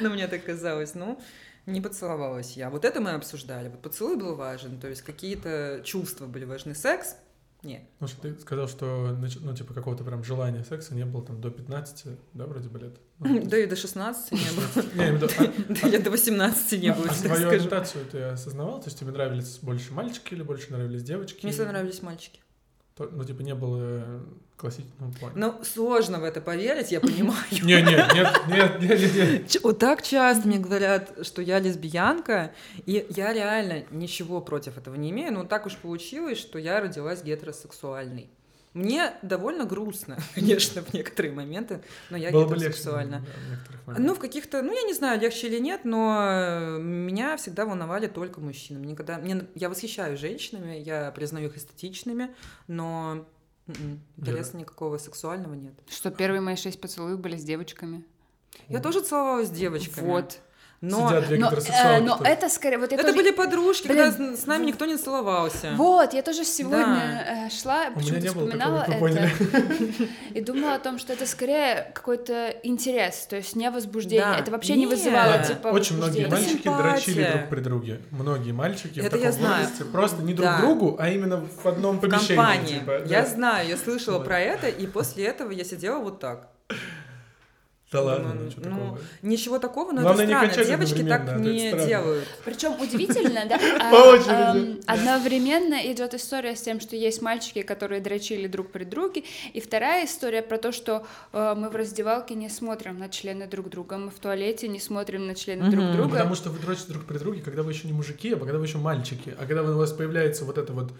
[0.00, 0.94] но мне так казалось.
[0.94, 1.20] Ну,
[1.66, 2.70] не поцеловалась я.
[2.70, 3.68] Вот это мы обсуждали.
[3.68, 6.74] Вот поцелуй был важен, то есть какие-то чувства были важны.
[6.74, 7.16] Секс?
[7.62, 7.82] Нет.
[7.98, 11.50] Ну, что ты сказал, что, ну, типа, какого-то прям желания секса не было там до
[11.50, 12.96] 15, да, вроде бы лет?
[13.18, 14.84] Ну, Да и до 16 не было.
[14.94, 17.48] Я а- Да лет до 18 не а- было, а твою скажу.
[17.48, 18.78] ориентацию ты осознавал?
[18.80, 21.40] То есть тебе нравились больше мальчики или больше нравились девочки?
[21.44, 22.40] Мне всегда нравились мальчики.
[22.98, 24.22] Ну, типа, не было
[24.56, 25.34] классического плана.
[25.36, 27.44] Но сложно в это поверить, я понимаю.
[27.50, 29.48] Не, не, нет, нет, нет, нет, нет.
[29.50, 32.52] Ч- Вот так часто мне говорят, что я лесбиянка,
[32.86, 37.22] и я реально ничего против этого не имею, но так уж получилось, что я родилась
[37.22, 38.30] гетеросексуальной.
[38.72, 42.68] Мне довольно грустно, конечно, в некоторые моменты, но я Было бы легче.
[42.68, 43.24] гетеросексуальна.
[43.24, 47.64] в некоторых Ну, в каких-то, ну, я не знаю, легче или нет, но меня всегда
[47.64, 48.84] волновали только мужчины.
[48.84, 52.34] Никогда, мне, я восхищаюсь женщинами, я признаю их эстетичными,
[52.68, 53.26] но
[54.16, 55.74] интереса никакого сексуального нет.
[55.88, 58.04] Что первые мои шесть поцелуев были с девочками.
[58.68, 60.06] Я тоже целовалась с девочками.
[60.06, 60.40] Вот.
[60.88, 62.78] Но Сидят две Но, э, но это скорее...
[62.78, 65.72] Вот это тоже- были подружки, Блин, когда с нами никто не целовался.
[65.76, 69.30] Вот, я тоже сегодня э, шла, почему-то вспоминала такого, это,
[70.34, 74.24] и думала о том, что это скорее какой-то интерес, то есть не возбуждение.
[74.26, 74.38] Да.
[74.38, 76.82] Это вообще не вызывало, типа, Очень многие мальчики Симпатия.
[76.82, 78.00] дрочили друг при друге.
[78.10, 80.58] Многие мальчики в таком возрасте просто не друг Да.
[80.60, 82.36] другу, а именно в одном В помещении.
[82.36, 82.78] компании.
[82.78, 83.26] типа, Я да.
[83.26, 86.48] знаю, я слышала про это, и после этого я сидела вот так.
[87.96, 88.98] Да ладно, Думаю, ну что ну, такого.
[89.22, 90.68] Ничего такого, но Главное, это странно.
[90.68, 91.86] Девочки так это не странно.
[91.86, 92.28] делают.
[92.44, 93.58] Причем удивительно, да?
[93.80, 99.24] а, эм, Одновременно идет история с тем, что есть мальчики, которые дрочили друг при друге,
[99.54, 103.70] и вторая история про то, что э, мы в раздевалке не смотрим на члены друг
[103.70, 105.84] друга, мы в туалете не смотрим на члены друг.
[105.84, 106.10] Ну, друга.
[106.10, 108.66] потому что вы дрочите друг при друге, когда вы еще не мужики, а когда вы
[108.66, 109.34] еще мальчики.
[109.38, 110.92] А когда у вас появляется вот эта вот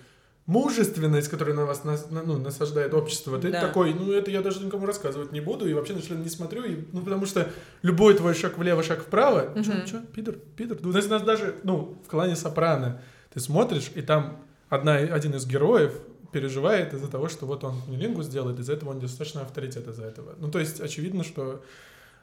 [0.46, 3.60] мужественность, которая на вас нас- на- ну, насаждает общество, ты Да.
[3.60, 6.64] такой, ну это я даже никому рассказывать не буду, и вообще на член не смотрю,
[6.64, 7.48] и, ну потому что
[7.82, 9.64] любой твой шаг влево, шаг вправо, Мгм.
[9.64, 10.78] чё, чё, пидор, пидор.
[10.80, 13.00] Ну, у нас, у нас даже, ну, в клане Сопрано
[13.34, 15.92] ты смотришь, и там одна, один из героев
[16.32, 20.34] переживает из-за того, что вот он кунилингус сделает, из-за этого он достаточно авторитет из-за этого.
[20.38, 21.62] Ну, то есть, очевидно, что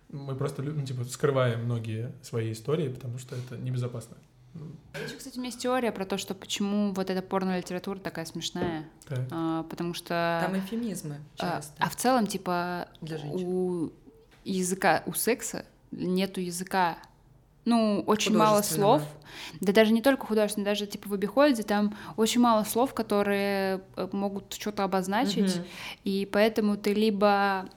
[0.09, 4.15] мы просто, ну, типа, скрываем многие свои истории, потому что это небезопасно.
[5.03, 8.85] Еще, кстати, у меня есть теория про то, что почему вот эта порно-литература такая смешная.
[9.07, 9.19] Так.
[9.31, 10.39] А, потому что...
[10.45, 11.73] Там эфемизмы а, часто.
[11.79, 13.47] а в целом, типа, Для женщин.
[13.47, 13.91] у
[14.43, 16.97] языка, у секса нету языка.
[17.65, 19.01] Ну, очень мало слов.
[19.61, 24.09] Да даже не только художественно, даже типа в обиходе там очень мало слов, которые э,
[24.11, 25.55] могут что-то обозначить.
[25.55, 25.65] Мгм.
[26.03, 27.69] И поэтому ты либо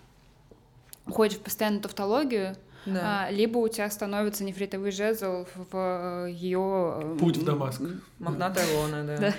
[1.07, 2.57] уходишь в постоянную тавтологию,
[2.87, 3.27] Да.
[3.27, 7.17] а, либо у тебя становится нефритовый жезл в ее...
[7.19, 7.83] Путь в Дамаск.
[8.19, 9.35] Мохнатая лона, да.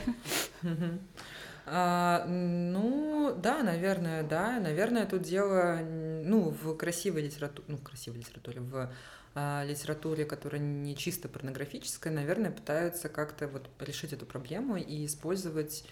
[1.69, 4.57] А, ну, да, наверное, да.
[4.59, 8.89] Наверное, тут дело, ну, в красивой литературе, ну, в красивой литературе, в
[9.35, 15.83] а, литературе, которая не чисто порнографическая, наверное, пытаются как-то вот решить эту проблему и использовать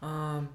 [0.00, 0.46] а,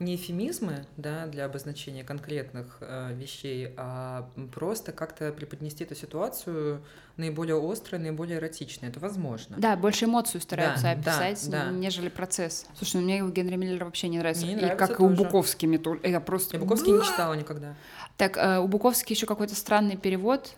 [0.00, 6.82] не эфемизмы, да, для обозначения конкретных а, вещей, а просто как-то преподнести эту ситуацию
[7.18, 8.88] наиболее острой, наиболее эротичной.
[8.88, 9.56] Это возможно.
[9.58, 11.70] Да, больше эмоцию стараются Да, да, описать, да.
[11.70, 12.66] нежели процесс.
[12.76, 14.46] Слушай, ну мне у Генри Миллера вообще не нравится.
[14.46, 15.22] Мне и нравится как и у тоже.
[15.22, 16.00] Буковски мне тоже.
[16.02, 16.56] Я просто...
[16.56, 17.74] Я Буковский не читала никогда.
[18.16, 20.54] Так, э, у Буковски еще какой-то странный перевод,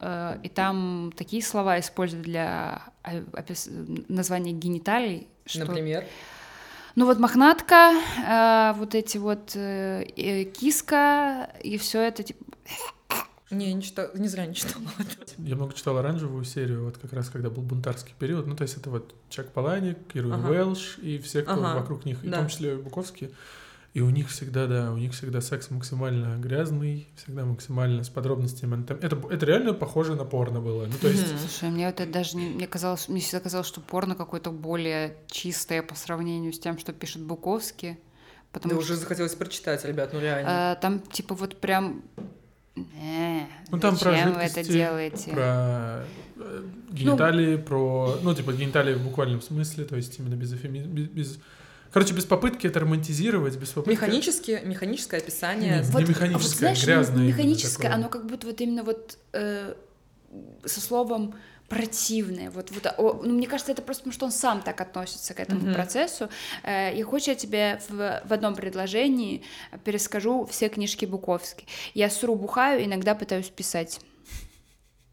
[0.00, 3.70] э, и там такие слова используют для э, опис-
[4.08, 5.60] названия гениталий, что...
[5.60, 6.04] Например.
[6.96, 7.92] Ну вот мохнатка,
[8.26, 10.04] э, вот эти вот э,
[10.54, 12.44] киска, и все это типа...
[13.50, 14.84] Не, не читала, не зря не читала.
[15.38, 18.46] Я много читал оранжевую серию, вот как раз когда был бунтарский период.
[18.46, 20.48] Ну, то есть это вот Чак Паланик, Кирилл Ага.
[20.50, 22.38] Уэлш и все, кто Ага, вокруг них, и в да.
[22.38, 23.30] том числе Буковский.
[23.92, 28.84] И у них всегда, да, у них всегда секс максимально грязный, всегда максимально с подробностями.
[28.88, 30.86] Это, это реально похоже на порно было.
[30.86, 31.26] Ну, то есть.
[31.40, 32.50] Слушай, мне это даже не...
[32.50, 36.92] Мне казалось, мне всегда казалось, что порно какое-то более чистое по сравнению с тем, что
[36.92, 37.94] пишет Буковский.
[38.52, 40.74] Да Потому уже что захотелось прочитать, ребят, ну реально.
[40.76, 42.02] э, там типа вот прям...
[42.76, 43.40] Э,
[43.72, 45.30] Ну, там про вы это делаете?
[45.32, 46.04] про
[46.36, 51.08] э, гениталии, про, ну, типа, гениталии в буквальном смысле, то есть именно без эфеми- без,
[51.08, 51.38] без-
[51.92, 53.90] короче, без попытки это романтизировать, без попытки...
[53.90, 55.76] Механически, механическое описание.
[55.76, 55.86] Нет.
[55.86, 59.74] Вот, не механическое, а вот знаешь, грязное механическое, оно как будто вот именно вот э,
[60.64, 61.34] со словом
[61.70, 62.50] противное.
[62.50, 65.40] Вот, вот, о, ну, мне кажется, это просто потому, что он сам так относится к
[65.40, 65.74] этому Мгм.
[65.74, 66.28] процессу.
[66.64, 69.42] Э, и хочешь я тебе в, в одном предложении
[69.84, 71.66] перескажу все книжки Буковски.
[71.94, 74.00] Я сру бухаю, иногда пытаюсь писать.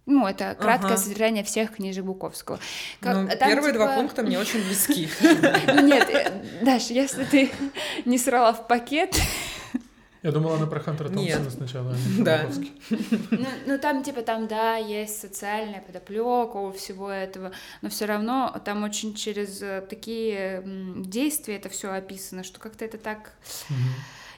[0.07, 0.97] Ну, это краткое Ага.
[0.97, 2.59] содержание всех книжек Буковского.
[3.01, 5.07] Как- Ну, там, первые два типа, пункта мне очень близки.
[5.67, 6.31] ну, Нет, э,
[6.63, 7.51] Даш, если ты
[8.05, 9.15] не срала в пакет,
[10.23, 11.09] Я думала, она про Хантера.
[11.09, 12.37] Томпсона сначала, а не про Да.
[12.43, 12.71] Буковский.
[13.31, 18.59] Ну, ну, там, типа, там, да, есть социальная подоплека у всего этого, но все равно
[18.65, 23.33] там очень через э, такие действия это все описано, что как-то это так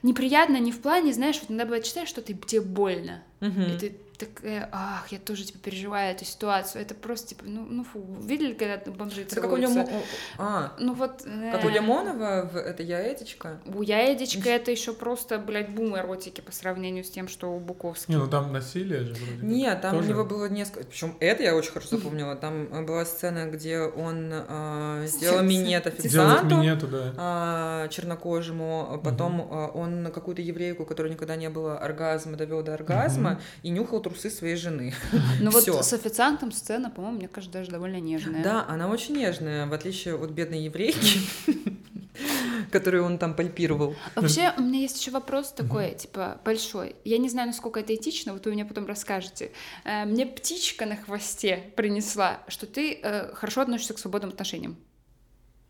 [0.04, 3.64] неприятно, не в плане, знаешь, вот иногда бывает читаешь, что ты, тебе больно, Мгм.
[3.64, 7.84] и ты такая, ах, я тоже, типа, переживаю эту ситуацию, это просто, типа, ну, ну
[7.84, 9.56] фу, видели, когда бомжи Это как у?
[9.58, 9.90] Лемо-
[10.38, 11.24] А, Ну, вот...
[11.24, 13.60] как у э, Лимонова в «Это я, Этичка».
[13.66, 18.12] У Яедичка это еще просто, блядь, бум эротики по сравнению с тем, что у Буковски.
[18.12, 19.32] Не, ну там насилие же вроде.
[19.34, 20.08] как Нет, там тоже.
[20.08, 20.86] у него было несколько.
[20.86, 22.36] Причем это я очень хорошо запомнила.
[22.36, 26.58] Там э, была сцена, где он э, сделал минет официанту.
[26.58, 27.14] минету, да.
[27.18, 32.64] а, чернокожему, а потом а, он какую-то еврейку, у которой никогда не было оргазма, довел
[32.64, 33.42] до оргазма Мгм.
[33.64, 34.94] и нюхал трусы своей жены.
[35.40, 38.44] Ну вот с официантом сцена, по-моему, мне кажется, даже довольно нежная.
[38.44, 41.20] Да, она очень нежная, в отличие от бедной еврейки,
[42.72, 43.96] которую он там пальпировал.
[44.16, 46.96] Вообще, у меня есть еще вопрос такой, типа, большой.
[47.06, 49.52] Я не знаю, насколько это этично, вот вы мне потом расскажете.
[49.86, 54.78] Э, Мне птичка на хвосте принесла, что ты э, хорошо относишься к свободным отношениям.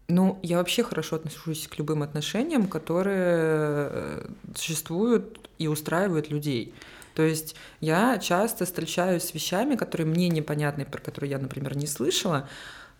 [0.07, 6.73] Ну, я вообще хорошо отношусь к любым отношениям, которые э, существуют и устраивают людей.
[7.19, 11.85] То есть я часто встречаюсь с вещами, которые мне непонятны, про которые я, например, не
[11.85, 12.47] слышала.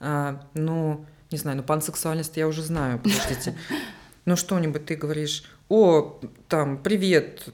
[0.02, 3.58] А, ну, не знаю, ну пансексуальность я уже знаю, подождите.
[4.26, 7.48] Ну что-нибудь ты говоришь, о, там, привет,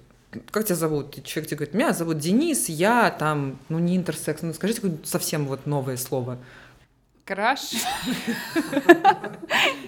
[0.49, 1.19] как тебя зовут?
[1.19, 5.07] И человек тебе говорит, меня зовут Денис, я там, ну не интерсекс, ну скажите какое-нибудь
[5.07, 6.39] совсем вот новое слово.
[7.25, 7.73] Краш.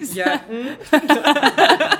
[0.00, 0.42] Я...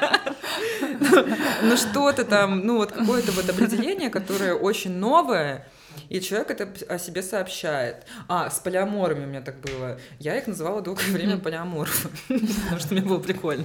[1.62, 5.66] Ну что-то там, ну вот какое-то вот определение, которое очень новое,
[6.09, 8.07] и человек это о себе сообщает.
[8.29, 9.99] А, с полиаморами у меня так было.
[10.18, 13.64] Я их называла долгое время полиаморфы, потому что мне было прикольно.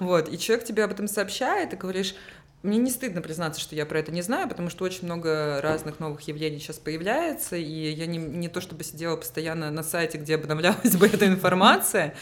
[0.00, 2.14] Вот, и человек тебе об этом сообщает, и говоришь,
[2.64, 6.00] мне не стыдно признаться, что я про это не знаю, потому что очень много разных
[6.00, 10.36] новых явлений сейчас появляется, и я не, не то чтобы сидела постоянно на сайте, где
[10.36, 12.14] обновлялась бы эта информация.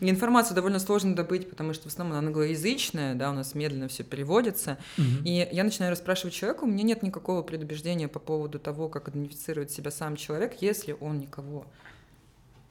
[0.00, 3.88] И информацию довольно сложно добыть, потому что в основном она англоязычная, да, у нас медленно
[3.88, 4.78] все переводится.
[5.22, 9.70] И я начинаю расспрашивать человека, у меня нет никакого предубеждения по поводу того, как идентифицирует
[9.70, 11.66] себя сам человек, если он никого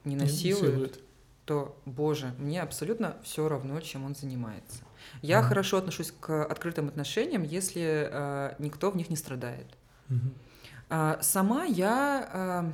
[0.04, 1.00] не насилует,
[1.46, 4.80] то, боже, мне абсолютно все равно, чем он занимается.
[5.22, 5.44] Я mm-hmm.
[5.44, 9.68] хорошо отношусь к открытым отношениям, если э, никто в них не страдает.
[10.10, 10.34] Mm-hmm.
[10.90, 12.72] А, сама я, э,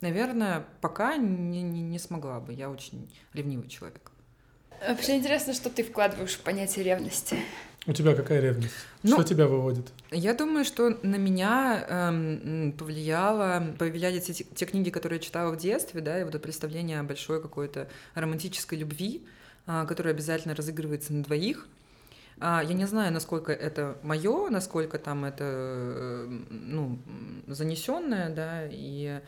[0.00, 2.52] наверное, пока не, не, не смогла бы.
[2.52, 4.10] Я очень ревнивый человек.
[4.86, 7.36] Вообще интересно, что ты вкладываешь в понятие ревности.
[7.86, 8.74] У тебя какая ревность?
[9.02, 9.92] Ну, что тебя выводит?
[10.12, 15.56] Я думаю, что на меня эм, повлияло, повлияли те, те книги, которые я читала в
[15.56, 19.26] детстве, да, и вот это представление большой какой-то романтической любви,
[19.66, 21.68] который обязательно разыгрывается на двоих.
[22.40, 26.98] А, я не знаю, насколько это мое, насколько там это э, ну,
[27.46, 29.20] занесенное, да, и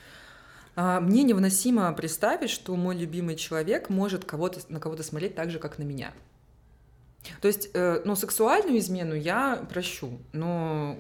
[0.75, 5.59] а, мне невыносимо представить, что мой любимый человек может кого-то, на кого-то смотреть так же,
[5.59, 6.13] как на меня.
[7.41, 10.99] То есть, э, ну, сексуальную измену я прощу, но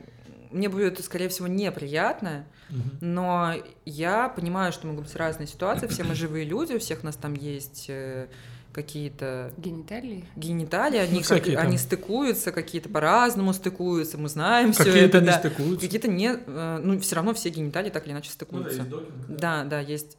[0.50, 2.78] мне будет, скорее всего, неприятно, угу.
[3.00, 7.16] но я понимаю, что могут быть разные ситуации, все мы живые люди, у всех нас
[7.16, 8.28] там есть э,
[8.74, 9.52] какие-то...
[9.56, 10.24] Гениталии?
[10.36, 14.92] Гениталии, они, ну, как, они стыкуются, какие-то по-разному стыкуются, мы знаем все это.
[14.92, 15.38] Какие-то не да.
[15.38, 15.86] стыкуются.
[15.86, 16.36] Какие-то не...
[16.46, 18.84] Э, ну, все равно все гениталии так или иначе стыкуются.
[18.84, 19.64] Ну, да, есть докинг, да.
[19.64, 20.18] да, да, есть.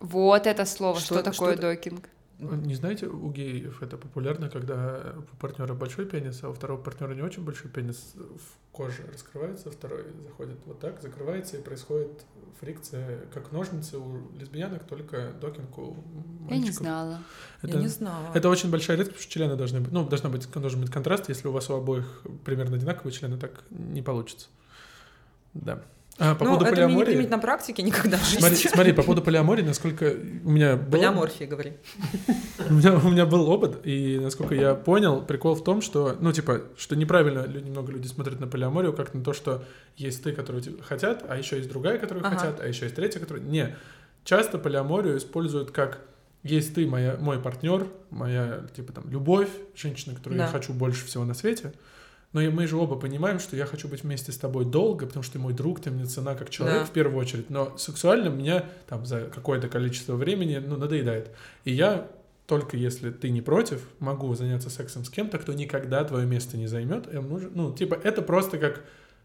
[0.00, 2.08] Вот это слово, что, что такое что докинг?
[2.38, 7.14] Не знаете, у геев это популярно, когда у партнера большой пенис, а у второго партнера
[7.14, 12.26] не очень большой пенис, в коже раскрывается, второй заходит вот так, закрывается, и происходит
[12.60, 15.96] фрикция, как ножницы у лесбиянок, только докинг у
[16.40, 16.50] мальчиков.
[16.50, 17.18] Я не знала.
[17.62, 18.30] Это, Я не знала.
[18.34, 21.30] Это очень большая редкость, потому что члены должны быть, ну, должна быть, должен быть контраст,
[21.30, 24.48] если у вас у обоих примерно одинаковые члены, так не получится.
[25.54, 25.82] Да.
[26.18, 26.98] А, по ну, поводу это полиамории...
[26.98, 28.40] не применить на практике никогда в жизни.
[28.40, 30.92] Смотри, смотри, по поводу полиамории, насколько у меня был...
[30.92, 31.74] Полиаморфии, говори.
[32.70, 36.32] у, меня, у меня был опыт, и насколько я понял, прикол в том, что, ну,
[36.32, 39.64] типа, что неправильно люди, много людей смотрят на полиаморию, как на то, что
[39.96, 42.36] есть ты, которые хотят, а еще есть другая, которую ага.
[42.36, 43.44] хотят, а еще есть третья, которая...
[43.44, 43.76] Не.
[44.24, 46.00] Часто полиаморию используют как
[46.42, 50.46] есть ты, моя, мой партнер, моя, типа, там, любовь, женщина, которую да.
[50.46, 51.72] я хочу больше всего на свете,
[52.36, 55.34] но мы же оба понимаем, что я хочу быть вместе с тобой долго, потому что
[55.34, 56.84] ты мой друг, ты мне цена как человек да.
[56.84, 57.48] в первую очередь.
[57.48, 61.30] Но сексуально меня там за какое-то количество времени ну, надоедает.
[61.64, 62.10] И я
[62.46, 66.66] только если ты не против, могу заняться сексом с кем-то, кто никогда твое место не
[66.66, 67.08] займет.
[67.10, 68.84] Ну, типа, это просто как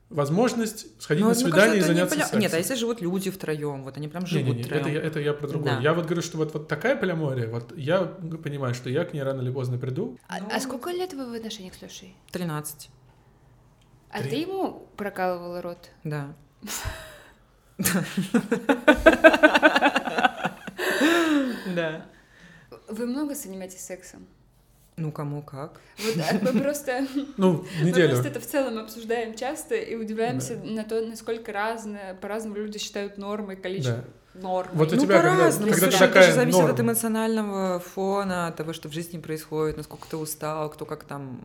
[0.10, 2.26] возможность сходить Но, на свидание кажется, и заняться поля...
[2.26, 2.39] сексом.
[2.39, 4.86] Нет, а если живут люди втроем, вот они прям живут не, не, не, втроем.
[4.86, 5.76] Это, я, это я про другое.
[5.76, 5.82] Да.
[5.82, 9.21] Я вот говорю, что вот, вот такая полиамория, вот я понимаю, что я к ней
[9.21, 10.17] рано или поздно приду.
[10.30, 10.50] А, Но...
[10.50, 12.15] а сколько лет вы в отношениях с Лешей?
[12.32, 12.89] Тринадцать.
[14.12, 15.89] А ты ему прокалывала рот?
[16.04, 16.34] Да.
[21.76, 22.06] Да.
[22.89, 24.28] Вы много занимаетесь сексом?
[24.97, 25.80] Ну, кому как.
[25.97, 27.08] Вот, а мы просто...
[27.38, 28.10] Ну, неделю.
[28.10, 32.78] Мы просто это в целом обсуждаем часто и удивляемся на то, насколько разное, по-разному люди
[32.78, 34.04] считают нормой количество.
[34.34, 34.70] Да норм.
[34.74, 36.74] Вот у ну, тебя, когда, когда Слушай, такая это же зависит норма.
[36.74, 41.41] от эмоционального фона, от того, что в жизни происходит, насколько ты устал, кто как там...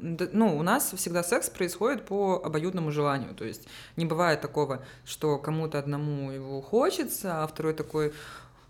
[0.00, 5.38] Ну, у нас всегда секс происходит по обоюдному желанию, то есть не бывает такого, что
[5.38, 8.12] кому-то одному его хочется, а второй такой,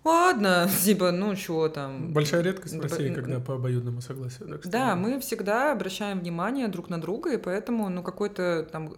[0.07, 2.13] ладно, типа, ну что там.
[2.13, 4.49] Большая редкость в России, когда по обоюдному согласию.
[4.49, 8.95] Так да, мы всегда обращаем внимание друг на друга, и поэтому, ну, какой-то там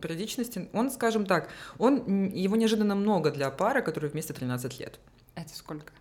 [0.00, 4.98] периодичности, он, скажем так, он, его неожиданно много для пары, которые вместе 13 лет.
[5.34, 5.92] Это сколько?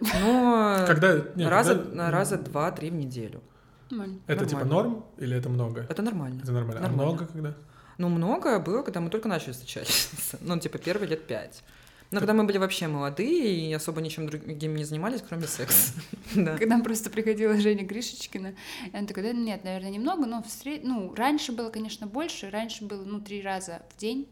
[0.00, 2.10] Ну, когда, нет, раза, когда...
[2.10, 3.42] раза два-три в неделю.
[3.90, 4.20] Нормально.
[4.26, 5.86] Это типа норм или это много?
[5.88, 6.40] Это нормально.
[6.42, 6.80] Это нормально.
[6.82, 7.02] нормально.
[7.02, 7.54] А много когда?
[7.96, 10.38] Ну, много было, когда мы только начали встречаться.
[10.40, 11.64] Ну, типа, первые лет пять.
[12.10, 15.92] Но когда мы были вообще молодые и особо ничем другим не занимались, кроме секса.
[16.34, 18.54] Когда просто приходила Женя Гришечкина,
[18.92, 20.80] и она такая, да нет, наверное, немного, но встр...
[20.82, 24.26] ну, раньше было, конечно, больше, раньше было, ну, три раза в день.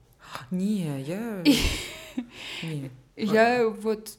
[0.50, 1.44] Не, я...
[2.62, 2.90] Не.
[3.14, 4.16] Я вот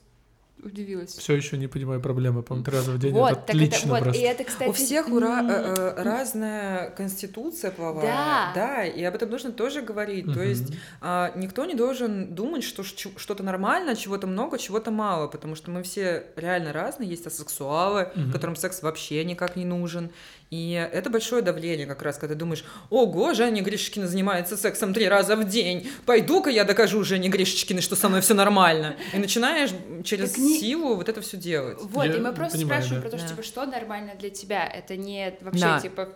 [0.66, 1.12] удивилась.
[1.12, 3.14] Все еще не понимаю проблемы, по-моему, три раза в день.
[3.14, 4.70] Вот, это отлично это, вот, И это, кстати...
[4.70, 8.06] У всех ура, э, э, разная конституция половая.
[8.06, 8.52] Да.
[8.56, 10.26] Да, и об этом нужно тоже говорить.
[10.26, 10.34] Угу.
[10.34, 15.56] То есть э, никто не должен думать, что что-то нормально, чего-то много, чего-то мало, потому
[15.56, 17.10] что мы все реально разные.
[17.10, 18.32] Есть асексуалы, угу.
[18.32, 20.12] которым секс вообще никак не нужен.
[20.54, 25.08] И это большое давление как раз, когда ты думаешь, ого, Женя Гришкина занимается сексом три
[25.08, 28.96] раза в день, пойду-ка я докажу Жене Гришкиной, что со мной все нормально.
[29.14, 29.72] И начинаешь
[30.04, 30.60] через не...
[30.60, 31.78] силу вот это все делать.
[31.82, 33.10] Вот, я и мы просто понимаю, спрашиваем да.
[33.10, 33.36] про то, что, да.
[33.36, 34.68] типа, что нормально для тебя.
[34.68, 35.80] Это не вообще, да.
[35.80, 36.10] типа,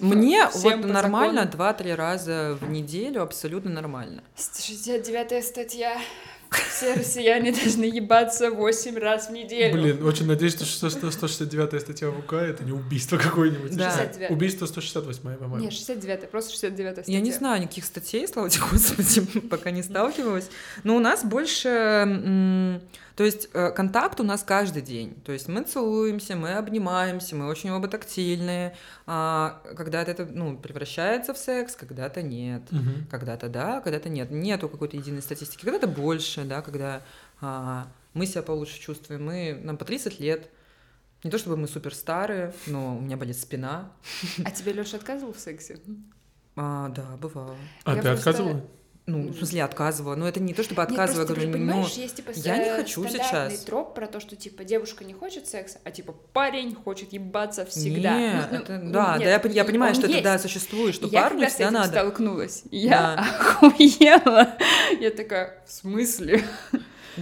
[0.00, 1.52] Мне всем вот нормально закону.
[1.52, 4.22] два-три раза в неделю, абсолютно нормально.
[4.36, 5.98] 69 статья.
[6.50, 9.74] Все россияне должны ебаться 8 раз в неделю.
[9.74, 13.76] Блин, очень надеюсь, что 169 статья ВК это не убийство какое-нибудь.
[13.76, 13.90] Да.
[13.90, 14.30] 69.
[14.30, 15.64] Убийство 168, по-моему.
[15.64, 17.14] Не, 69 просто 69 статья.
[17.14, 20.48] Я не знаю никаких статей, слава тебе, Господи, пока не сталкивалась.
[20.84, 22.80] Но у нас больше...
[23.18, 25.20] То есть э, контакт у нас каждый день.
[25.24, 28.76] То есть мы целуемся, мы обнимаемся, мы очень оба тактильные.
[29.06, 32.70] А когда-то это ну, превращается в секс, когда-то нет.
[32.70, 33.08] Мгм.
[33.10, 34.30] Когда-то да, когда-то нет.
[34.30, 35.64] Нету какой-то единой статистики.
[35.64, 37.02] Когда-то больше, да, когда
[37.40, 39.24] а, мы себя получше чувствуем.
[39.24, 40.48] Мы, нам по 30 лет.
[41.24, 43.90] Не то чтобы мы супер старые, но у меня болит спина.
[44.44, 45.80] А тебе Леша отказывал в сексе?
[46.54, 47.56] А, да, бывало.
[47.82, 48.64] А Я ты просто- отказывала?
[49.10, 50.14] Ну, в смысле, отказывала.
[50.16, 52.64] Но это не то, чтобы Нет, отказывала, ты же говорю, ну, есть типа я не
[52.66, 53.58] ста- хочу сейчас.
[53.60, 58.18] троп про то, что типа девушка не хочет секса, а типа парень хочет ебаться всегда.
[58.18, 60.24] Нет, Ну, ну, это- ну, да, нет, да, я, я понимаю, он что это есть.
[60.24, 61.88] да, существует, что я парню всегда надо.
[61.88, 64.56] столкнулась, я охуела.
[65.00, 66.44] Я такая, в смысле?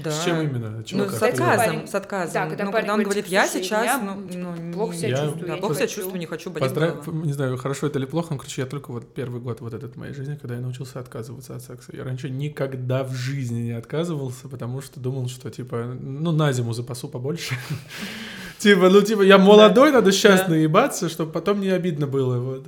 [0.03, 0.11] Да.
[0.11, 0.85] С чем именно?
[0.85, 1.57] Чего Ну, как с отказом.
[1.57, 2.33] парень- с отказом.
[2.35, 5.09] Да, когда ну, когда он говорит, я «Слушай, сейчас, я, ну, типа, ну, плохо себя
[5.09, 7.07] Я- чувствую, да, я плохо себя чувствую, не хочу болеть Поздрав...
[7.07, 9.95] Не знаю, хорошо это или плохо, но, короче, я только вот первый год вот этот
[9.95, 11.93] в моей жизни, когда я научился отказываться от секса.
[11.97, 16.73] Я раньше никогда в жизни не отказывался, потому что думал, что, типа, ну, на зиму
[16.73, 17.55] запасу побольше.
[18.59, 22.67] Типа, ну, типа, я молодой, надо сейчас наебаться, чтобы потом не обидно было, вот.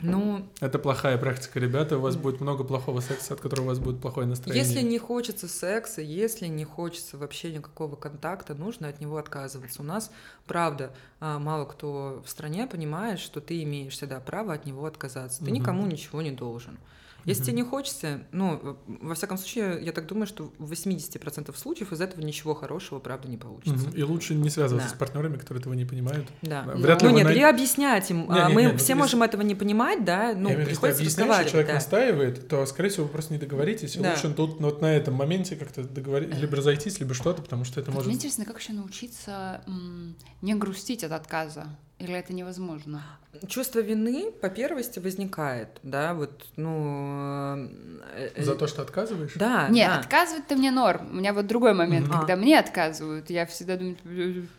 [0.00, 3.78] Ну, Это плохая практика, ребята, у вас будет много плохого секса, от которого у вас
[3.80, 4.64] будет плохое настроение.
[4.64, 9.82] если не хочется секса, если не хочется вообще никакого контакта, нужно от него отказываться.
[9.82, 10.12] У нас,
[10.46, 15.40] правда, а, мало кто в стране понимает, что ты имеешь всегда право от него отказаться.
[15.40, 15.54] Ты Мгм.
[15.54, 16.78] никому ничего не должен.
[17.24, 17.46] Если Мгм.
[17.48, 22.00] тебе не хочется, ну, во всяком случае, я так думаю, что в 80% случаев из
[22.00, 23.74] этого ничего хорошего, правда, не получится.
[23.88, 23.90] Мгм.
[23.96, 24.94] И лучше не связываться Да.
[24.94, 26.26] с партнерами, которые этого не понимают.
[26.42, 26.62] Да.
[26.62, 28.30] Вряд ли ну нет, най- или объяснять им.
[28.30, 31.02] А Не-не-не, мы ну, все если- можем этого не понимать, да, ну, Я если приходится
[31.02, 31.50] что разговаривать.
[31.50, 31.74] человек да.
[31.74, 34.10] настаивает, то, скорее всего, вы просто не договоритесь, и Да.
[34.12, 37.80] лучше тут ну, вот на этом моменте как-то договорить, либо разойтись, либо что-то, потому что
[37.80, 38.06] это Вот может...
[38.06, 41.66] Мне интересно, как еще научиться м, не грустить от отказа?
[41.98, 43.02] Или это невозможно?
[43.46, 47.68] Чувство вины по первости возникает, да, вот, ну...
[48.14, 49.32] э, э, За то, что отказываешь?
[49.36, 49.98] Да, Не, да.
[50.00, 51.08] отказывать-то мне норм.
[51.12, 52.18] У меня вот другой момент, Мгм.
[52.18, 53.96] когда мне отказывают, я всегда думаю,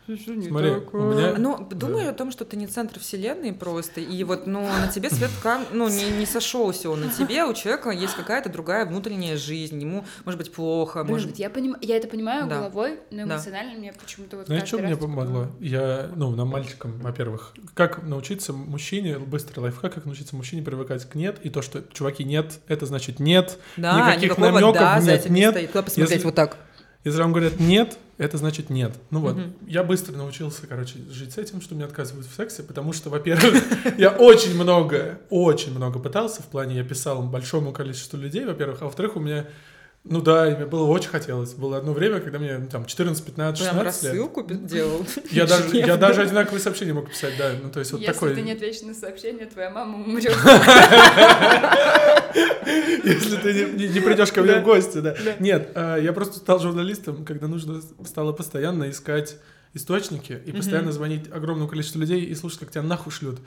[0.08, 2.10] «Э, что не Смотри, так, у а?» меня- Ну, думаю Да.
[2.10, 5.30] о том, что ты не центр вселенной просто, и вот, ну, на тебе свет
[5.72, 10.04] ну, не, не сошелся он на тебе, у человека есть какая-то другая внутренняя жизнь, ему,
[10.24, 11.76] может быть, плохо, Блин, может вот я, поним...
[11.80, 12.58] я это понимаю Да.
[12.58, 13.34] головой, но Да.
[13.34, 15.46] эмоционально мне почему-то вот Знаешь, что мне такое, помогло?
[15.60, 21.14] Я, ну, нам, мальчикам, во-первых, как научиться мужчине, быстрый лайфхак, как научиться мужчине привыкать к
[21.14, 23.58] нет, и то, что, чуваки, нет, это значит нет.
[23.76, 25.50] Да, никаких намеков да нет, не нет.
[25.54, 25.70] стоит.
[25.72, 26.56] Куда посмотреть Если- вот так?
[27.02, 28.92] Если вам говорят нет, это значит нет.
[29.10, 29.54] Ну вот, Мгм.
[29.66, 33.54] я быстро научился, короче, жить с этим, что мне отказывают в сексе, потому что, во-первых,
[33.96, 38.84] я очень много, очень много пытался, в плане я писал большому количеству людей, во-первых, а
[38.84, 39.46] во-вторых, у меня,
[40.04, 41.52] ну да, мне было очень хотелось.
[41.52, 44.12] Было одно время, когда мне ну, там 14, 15, Прям 16 лет.
[44.12, 45.06] рассылку делал.
[45.30, 47.52] Я даже, я даже одинаковые сообщения мог писать, да.
[47.62, 48.34] Ну, то есть вот Если такой...
[48.34, 50.32] ты не ответишь на сообщение, твоя мама умрет.
[53.04, 55.14] Если ты не, придешь ко мне в гости, да.
[55.38, 59.36] Нет, а, я просто стал журналистом, когда нужно стало постоянно искать
[59.74, 63.38] источники и постоянно звонить огромному количеству людей и слушать, как тебя нахуй шлют.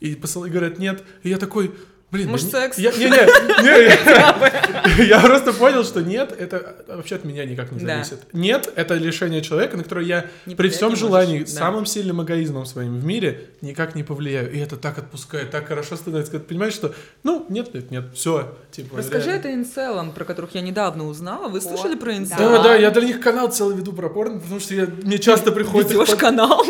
[0.00, 1.04] И, посыл, и говорят нет.
[1.22, 1.72] И я такой,
[2.10, 2.78] блин, да Может, не- секс?
[2.78, 3.10] Я, не, не,
[3.62, 7.94] не, я, я просто понял, что нет, это вообще от меня никак не Да.
[8.04, 8.20] зависит.
[8.32, 11.58] Нет, это решение человека, на которое я Не при всем желании, можешь, да.
[11.60, 14.52] самым сильным эгоизмом своим в мире никак не повлияю.
[14.52, 18.04] И это так отпускает, так хорошо становится, когда ты понимаешь, что, ну, нет, нет, нет,
[18.14, 18.98] все, типа.
[18.98, 19.40] Расскажи реально.
[19.40, 21.48] это инцелам, про которых я недавно узнала.
[21.48, 22.36] Вы слышали про инцел?
[22.38, 22.62] Да, Да.
[22.64, 25.94] да, я для них канал целый веду про порно, потому что я, мне часто приходится...
[25.94, 26.64] Ведешь под- канал?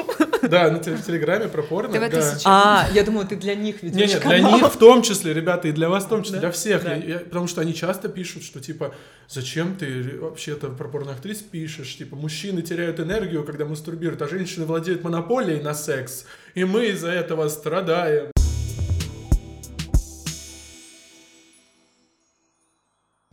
[0.50, 1.90] Да, на Телеграме про порно.
[2.44, 5.68] А, я думала, ты для них ведешь Не, нет, для них в том числе, ребята,
[5.68, 6.82] и для вас в том числе, для всех.
[7.24, 8.94] потому что они часто пишут, что типа,
[9.28, 11.96] зачем ты вообще-то про порноактрис пишешь?
[11.96, 16.26] Типа, мужчины теряют энергию, когда мастурбируют, а женщины владеют монополией на секс.
[16.54, 18.30] И мы из-за этого страдаем.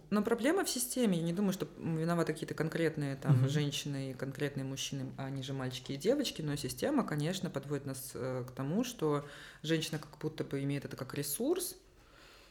[0.10, 1.18] Но проблема в системе.
[1.18, 3.50] Я не думаю, что виноваты какие-то конкретные там Мгм.
[3.50, 6.42] женщины и конкретные мужчины, а они же мальчики и девочки.
[6.42, 9.26] Но система, конечно, подводит нас э, к тому, что
[9.64, 11.76] женщина как будто бы имеет это как ресурс,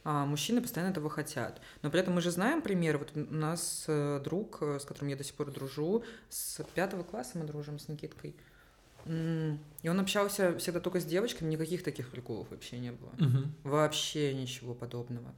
[0.03, 1.59] а мужчины постоянно этого хотят.
[1.81, 2.97] Но при этом мы же знаем пример.
[2.99, 7.03] Вот у нас э, друг, э, с которым я до сих пор дружу, с пятого
[7.03, 8.35] класса мы дружим с Никиткой.
[9.05, 13.11] И он общался всегда только с девочками, никаких таких приколов вообще не было.
[13.17, 13.53] Мгм.
[13.63, 15.33] Вообще ничего подобного.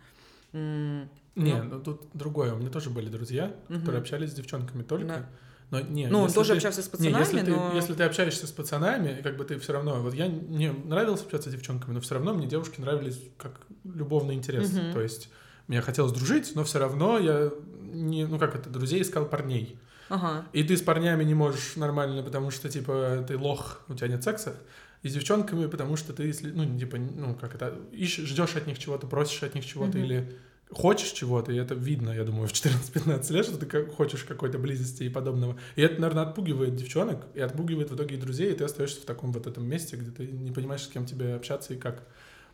[1.43, 1.63] Не, Ну.
[1.75, 2.54] ну тут другое.
[2.54, 3.80] У меня тоже были друзья, Мгм.
[3.82, 5.06] которые общались с девчонками только.
[5.08, 5.30] Да.
[5.71, 7.71] Но не, Ну, он если тоже ты- общался с не, пацанами, если, ты, но...
[7.75, 10.02] если ты общаешься с пацанами, как бы ты все равно...
[10.02, 14.33] Вот я мне нравилось общаться с девчонками, но все равно мне девушки нравились как любовный
[14.33, 14.71] интерес.
[14.73, 14.94] Мгм.
[14.94, 15.29] То есть
[15.67, 19.77] мне хотелось дружить, но все равно я не, ну как это, друзей искал парней.
[20.10, 20.46] Ага.
[20.54, 24.23] И ты с парнями не можешь нормально, потому что, типа, ты лох, у тебя нет
[24.23, 24.56] секса.
[25.04, 28.65] И с девчонками, потому что ты, если, ну, типа, ну, как это, ищешь, ждешь от
[28.65, 30.04] них чего-то, просишь от них чего-то, Мгм.
[30.06, 30.35] или
[30.72, 34.60] хочешь чего-то, и это видно, я думаю, в 14-15 лет, что ты как- хочешь какой-то
[34.60, 35.58] близости и подобного.
[35.76, 39.06] И это, наверное, отпугивает девчонок, и отпугивает в итоге и друзей, и ты остаешься в
[39.06, 42.08] таком вот этом месте, где ты не понимаешь, с кем тебе общаться и как.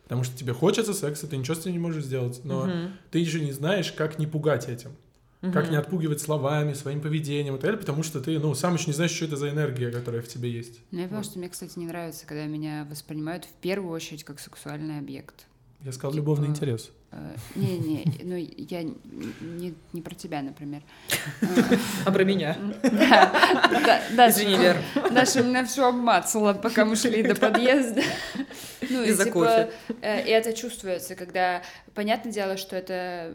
[0.04, 2.92] Потому что тебе хочется секса, ты ничего с этим не можешь сделать, но Мгм.
[3.10, 4.92] ты еще не знаешь, как не пугать этим.
[5.42, 5.72] Как Мгм.
[5.72, 8.94] не отпугивать словами, своим поведением и так далее, потому что ты, ну, сам еще не
[8.94, 10.80] знаешь, что это за энергия, которая в тебе есть.
[10.90, 14.40] Ну, я поняла, что мне, кстати, не нравится, когда меня воспринимают в первую очередь как
[14.40, 15.46] сексуальный объект.
[15.84, 16.90] Я сказал Типа- любовный интерес.
[17.16, 20.82] Э, Не-не, ну я не, не про тебя, например.
[22.04, 22.56] А про меня?
[22.82, 24.76] Да, да, Извини, Вер.
[25.10, 28.02] Даша меня все обмацала, пока мы шли до подъезда.
[28.88, 29.70] Ну, и типа,
[30.02, 31.62] э, это чувствуется, когда,
[31.94, 33.32] понятное дело, что это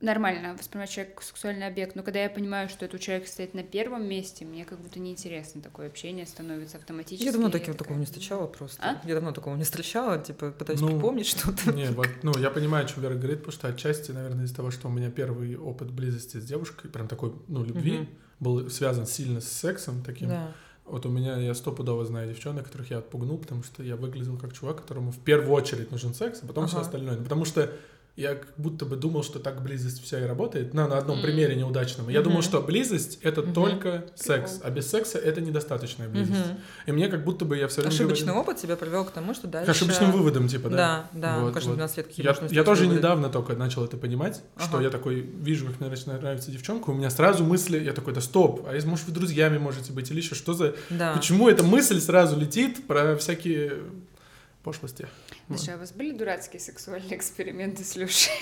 [0.00, 3.62] нормально воспринимать человека как сексуальный объект, но когда я понимаю, что этот человек стоит на
[3.62, 7.24] первом месте, мне как будто неинтересно такое общение становится автоматически.
[7.24, 8.82] Я давно такого, такая, такого не встречала просто.
[8.82, 9.00] А?
[9.06, 11.72] Я давно такого не встречала, типа, пытаюсь Ну, припомнить что-то.
[11.72, 14.70] Не, вот, ну, я понимаю, о чем Вера говорит, потому что отчасти, наверное, из-за того,
[14.70, 18.08] что у меня первый опыт близости с девушкой, прям такой, ну, любви, Мгм.
[18.40, 20.28] был связан сильно с сексом таким.
[20.28, 20.52] Да.
[20.84, 24.52] Вот у меня, я стопудово знаю девчонок, которых я отпугнул, потому что я выглядел как
[24.52, 26.84] чувак, которому в первую очередь нужен секс, а потом все Ага.
[26.86, 27.16] остальное.
[27.16, 27.72] Ну, Потому что
[28.16, 31.22] я как будто бы думал, что так близость вся и работает, на, на одном М.
[31.22, 32.08] примере неудачном.
[32.08, 32.44] Я думал, Мгм.
[32.44, 33.52] что близость— это Мгм.
[33.54, 36.38] только секс, а без секса это недостаточная близость.
[36.46, 36.58] Мгм.
[36.86, 39.34] И мне как будто бы я все время Ошибочный говорил- опыт тебя привел к тому,
[39.34, 39.70] что К дальше...
[39.72, 40.76] ошибочным выводам, типа, да?
[40.76, 41.76] Да, да, Вот, каждые вот.
[41.78, 42.98] 12 лет какие Я, я тоже выводы.
[42.98, 44.84] недавно только начал это понимать, что Ага.
[44.84, 48.20] я такой вижу, как мне начинает нравиться девчонка, у меня сразу мысли, я такой, да
[48.20, 50.76] стоп, а если, может, вы друзьями можете быть, или еще что за...
[50.88, 51.14] Да.
[51.14, 53.72] Почему эта мысль сразу летит про всякие
[54.64, 55.06] пошлости?
[55.48, 55.58] Вот.
[55.58, 58.32] Даша, а у вас были дурацкие сексуальные эксперименты с Лешей?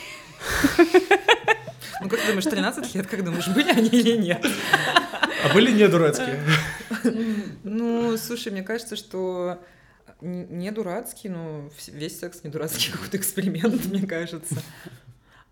[2.01, 4.45] Ну, как ты думаешь, 13 лет, как думаешь, были они или нет?
[5.45, 6.41] А были не дурацкие?
[7.63, 9.63] Ну, слушай, мне кажется, что
[10.21, 14.57] не дурацкий, но весь секс не дурацкий какой-то эксперимент, мне кажется.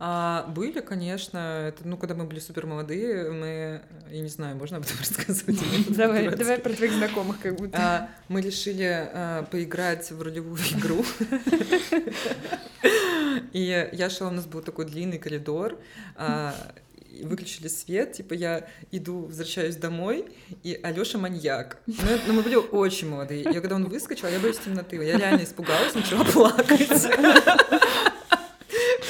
[0.03, 4.79] А были, конечно, это, ну, когда мы были супер молодые, мы, я не знаю, можно
[4.79, 5.61] об этом рассказывать?
[5.95, 7.77] Давай, давай про твоих знакомых как будто.
[7.79, 11.05] А, мы решили а, поиграть в ролевую игру.
[13.53, 15.79] И я шла, у нас был такой длинный коридор,
[16.17, 16.55] а,
[17.23, 20.25] выключили свет, типа я иду, возвращаюсь домой,
[20.63, 21.77] и Алёша маньяк.
[21.87, 23.43] Ну, это- ну, мы были очень молодые.
[23.43, 24.97] И когда он выскочил, я боюсь темноты.
[24.97, 27.07] Я реально испугалась, начала плакать.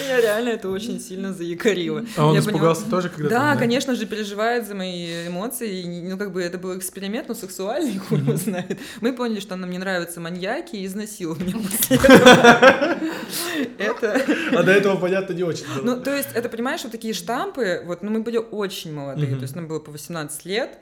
[0.02, 2.04] Меня реально это очень сильно заякорило.
[2.16, 5.84] А он Я испугался поняла- тоже, когда Да, конечно же, переживает за мои эмоции.
[6.08, 8.78] Ну, как бы это был эксперимент, но сексуальный, хуй его знает.
[9.00, 12.98] Мы поняли, что нам не нравятся маньяки и изнасилования после этого.
[13.78, 14.22] Это...
[14.52, 15.64] А до этого, понятно, не очень.
[15.82, 19.42] Ну, то есть, это, понимаешь, вот такие штампы, вот, ну, мы были очень молодые, то
[19.42, 20.78] есть нам было по 18 лет,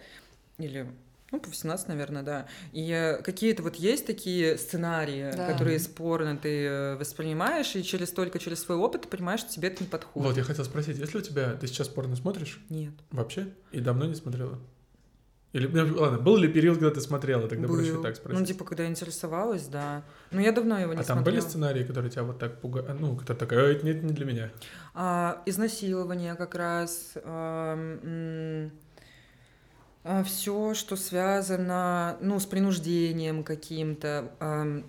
[0.58, 0.86] или,
[1.30, 5.46] ну, по 18, наверное, да, и э, какие-то вот есть такие сценарии, Да.
[5.52, 9.68] которые спорно ты э, воспринимаешь, и через только через свой опыт ты понимаешь, что тебе
[9.68, 10.26] это не подходит.
[10.28, 11.54] Вот, я хотел спросить, если у тебя...
[11.54, 12.94] Ты сейчас порно смотришь Нет.
[13.10, 13.48] вообще?
[13.72, 14.58] И давно не смотрела?
[15.54, 17.48] Или, ну, ладно, был ли период, когда ты смотрела?
[17.48, 18.02] Тогда проще Был.
[18.02, 18.38] так спросить.
[18.38, 20.04] Ну, типа, когда я интересовалась, да.
[20.30, 21.48] Но я давно его не а там были смотрела.
[21.48, 23.00] сценарии, которые тебя вот так пугают?
[23.00, 24.50] Ну, такой, «Ой, это нет, не для меня.
[24.94, 27.14] А, изнасилование как раз.
[30.24, 34.30] Все, что связано, ну, с принуждением каким-то,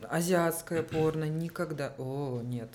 [0.10, 1.94] азиатское порно никогда.
[1.98, 2.70] О, нет.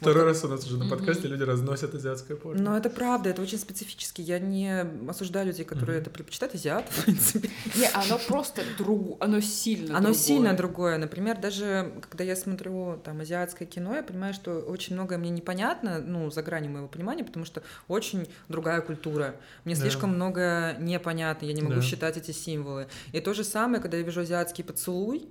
[0.00, 2.62] Второй раз у нас уже на подкасте люди разносят азиатское порно.
[2.62, 4.22] Но это правда, это очень специфически.
[4.22, 7.50] Я не осуждаю людей, которые это предпочитают, азиат, в принципе.
[7.76, 10.96] Не, оно просто другое, оно сильно Оно сильно другое.
[10.96, 15.98] Например, даже когда я смотрю там азиатское кино, я понимаю, что очень многое мне непонятно,
[15.98, 19.36] ну, за гранью моего понимания, потому что очень другая культура.
[19.64, 22.86] Мне слишком много непонятно, я не могу считать эти символы.
[23.12, 25.28] И то же самое, когда я вижу азиатский поцелуй,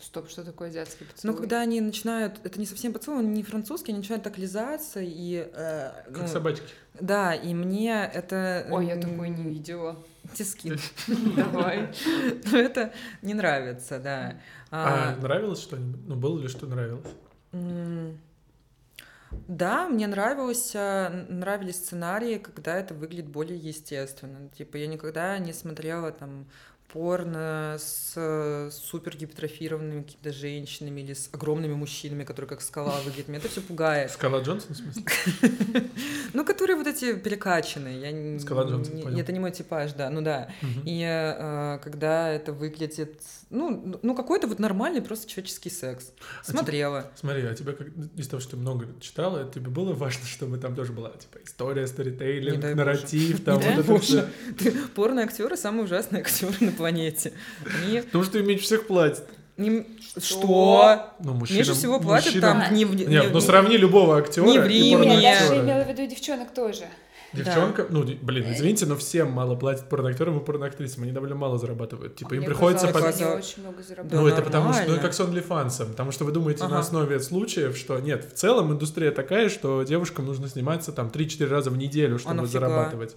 [0.00, 1.34] Стоп, что такое азиатский поцелуй?
[1.34, 5.00] но когда они начинают, это не совсем поцелуй, он не французский, они начинают так лизаться
[5.00, 5.48] и...
[5.52, 6.66] э, Как ну, собачки.
[7.00, 8.66] Да, и мне это...
[8.70, 10.04] Ой, я м, такой не видела.
[10.34, 10.72] Тиски.
[11.36, 11.92] Давай.
[12.50, 12.92] Но это
[13.22, 14.40] не нравится, да.
[14.70, 16.00] А, А, нравилось что-нибудь?
[16.08, 17.06] Ну, было ли что нравилось?
[19.48, 24.48] Да, мне нравилось, н- нравились сценарии, когда это выглядит более естественно.
[24.50, 26.46] Типа я никогда не смотрела там
[26.94, 33.26] порно с э, супер гипертрофированными какими-то женщинами или с огромными мужчинами, которые как скала выглядят.
[33.26, 34.12] Меня это все пугает.
[34.12, 35.02] Скала Джонсон, в смысле?
[36.32, 38.34] Ну, которые вот эти перекачанные.
[38.34, 39.18] Я Скала Джонсон, понял.
[39.18, 40.50] Это не мой типаж, да, ну да.
[40.84, 43.20] И э, когда это выглядит,
[43.50, 46.12] ну, ну какой-то вот нормальный просто человеческий секс.
[46.46, 47.10] А Смотрела.
[47.16, 50.76] Смотри, а тебе как из того, что ты много читала, тебе было важно, чтобы там
[50.76, 54.26] тоже была типа история, сторитейлинг, нарратив, там вот это всё.
[54.94, 57.32] Порно-актеры самые ужасные актеры на планете.
[57.82, 59.24] Они Потому что им меньше всех платят.
[59.56, 59.86] им-
[60.18, 61.00] Что?
[61.20, 64.44] Ну, мужчинам, Меньше всего платят мужчинам- там не не- Нет, ну не- сравни любого актера
[64.44, 66.84] не в Риме, Я даже имела в виду девчонок тоже.
[67.32, 71.58] Девчонка, ну, ди- блин, извините, но всем мало платят порноактерам и порноактрисам, они довольно мало
[71.58, 72.14] зарабатывают.
[72.14, 72.86] Типа, им Мне приходится...
[72.88, 74.12] под- они очень много Да зарабатывают.
[74.22, 76.78] Ну, это потому что, ну, как с OnlyFans, потому что вы думаете на Ага.
[76.80, 81.70] основе случаев, что нет, в целом индустрия такая, что девушкам нужно сниматься там 3-4 раза
[81.70, 82.52] в неделю, чтобы нафига?
[82.60, 83.16] зарабатывать.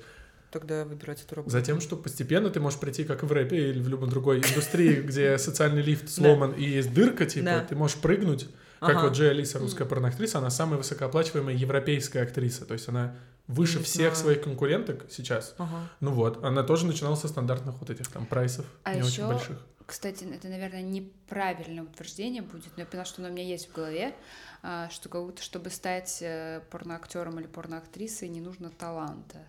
[0.52, 1.52] Тогда выбирать эту работу.
[1.52, 5.38] Затем, что постепенно ты можешь прийти, как в рэпе или в любой другой индустрии, где
[5.38, 8.48] социальный лифт сломан и есть дырка, типа, ты можешь прыгнуть,
[8.80, 13.16] как вот Джей Алиса, русская порноактриса, она самая высокооплачиваемая европейская актриса, то есть она
[13.48, 15.56] выше всех своих конкуренток сейчас.
[16.00, 19.58] Ну вот, она тоже начинала со стандартных вот этих там прайсов, А не очень больших.
[19.86, 23.74] Кстати, это, наверное, неправильное утверждение будет, но я поняла, что оно у меня есть в
[23.74, 24.14] голове,
[24.62, 29.46] а, что как будто, чтобы стать э, порноактером или порноактрисой, не нужно таланта.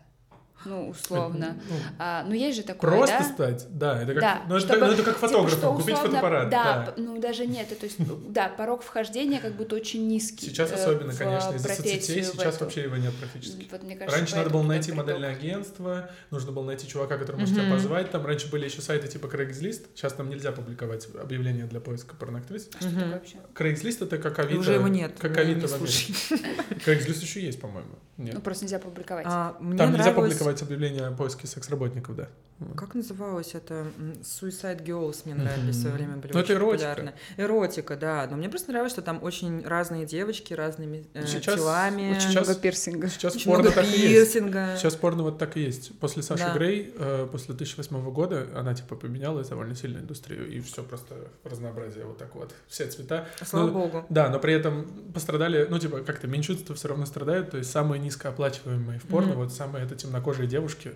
[0.65, 1.57] Ну, условно.
[1.69, 3.25] Ну, А, ну, есть же такое, Просто да?
[3.25, 5.95] стать, да, это как, Да, ну, это, чтобы, ну, это как типа, фотографом, что купить
[5.95, 6.51] условно, фотоаппарат.
[6.51, 6.93] Да, да.
[6.93, 7.97] п- ну даже нет, то есть,
[8.33, 10.47] да, порог вхождения как будто очень низкий.
[10.47, 12.65] Сейчас э, особенно, конечно, из-за соцсетей сейчас эту.
[12.65, 13.69] вообще его нет практически.
[13.71, 17.55] Вот, мне кажется, Раньше надо было найти модельное агентство, нужно было найти чувака, который может
[17.55, 17.75] тебя Мгм.
[17.75, 18.11] позвать.
[18.11, 19.87] Там раньше были еще сайты типа Craigslist.
[19.95, 22.69] Сейчас там нельзя публиковать объявления для поиска порноактрис.
[22.75, 22.99] А что Мгм.
[23.01, 23.37] такое вообще?
[23.55, 24.61] Craigslist это как Авито.
[24.61, 25.13] Уже его нет.
[25.19, 26.13] Как Авито в Америке.
[26.15, 26.41] слушай.
[26.85, 27.91] Craigslist еще есть, по-моему.
[28.17, 28.35] Нет.
[28.35, 29.25] Ну, просто нельзя публиковать.
[29.29, 32.29] А, Там нельзя нравилось- публиковать объявления о поиске секс-работников, да.
[32.77, 33.87] Как называлось это?
[34.23, 36.89] Suicide Girls мне нравились в свое время, были Ну, это очень эротика.
[36.89, 37.13] популярны.
[37.37, 38.27] Эротика, да.
[38.29, 42.15] Но мне просто нравилось, что там очень разные девочки, разными э, Сейчас- телами.
[42.15, 43.09] вот сейчас- Много пирсинга.
[43.09, 44.33] Сейчас Очень порно много так и есть.
[44.33, 44.75] пирсинга.
[44.77, 45.97] Сейчас порно вот так и есть.
[46.01, 46.55] После Саши Да.
[46.55, 52.05] Грей, э, после 2008 года, она типа поменяла довольно сильно индустрию, и все просто разнообразие
[52.07, 52.53] вот так вот.
[52.67, 53.29] Все цвета.
[53.45, 54.05] Слава Ну, богу.
[54.09, 54.85] Да, но при этом
[55.15, 59.39] пострадали, ну, типа, как-то меньшинство все равно страдают, то есть самые низкооплачиваемые в порно, Мгм.
[59.45, 60.93] вот самые это темнокожие девушки,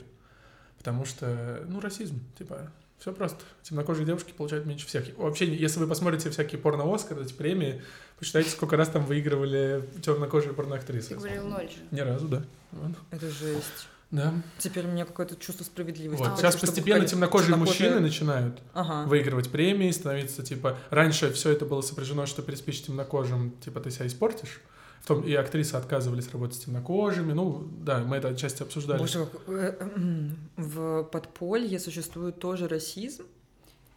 [0.82, 2.68] потому что, ну, расизм, типа,
[2.98, 3.38] все просто.
[3.62, 5.04] Темнокожие девушки получают меньше всех.
[5.16, 7.82] Вообще, если вы посмотрите всякие порно-Оскар, эти премии,
[8.18, 11.10] посчитайте, сколько раз там выигрывали темнокожие порноактрисы.
[11.10, 11.76] Ты говорил ноль же.
[11.92, 12.42] Ни разу, да.
[12.72, 12.96] Вот.
[13.12, 13.86] Это жесть.
[14.10, 14.34] Да.
[14.58, 16.22] Теперь у меня какое-то чувство справедливости.
[16.22, 16.32] Вот.
[16.32, 19.08] А, Сейчас постепенно темнокожие темнокожие- мужчины начинают Ага.
[19.08, 20.76] выигрывать премии, становиться типа...
[20.90, 24.60] Раньше все это было сопряжено, что переспишь темнокожим, типа ты себя испортишь.
[25.02, 27.32] В том и актрисы отказывались работать с темнокожими.
[27.32, 28.98] Ну, да, мы это отчасти обсуждали.
[29.00, 33.24] Боже, э, м, в подполье существует тоже расизм.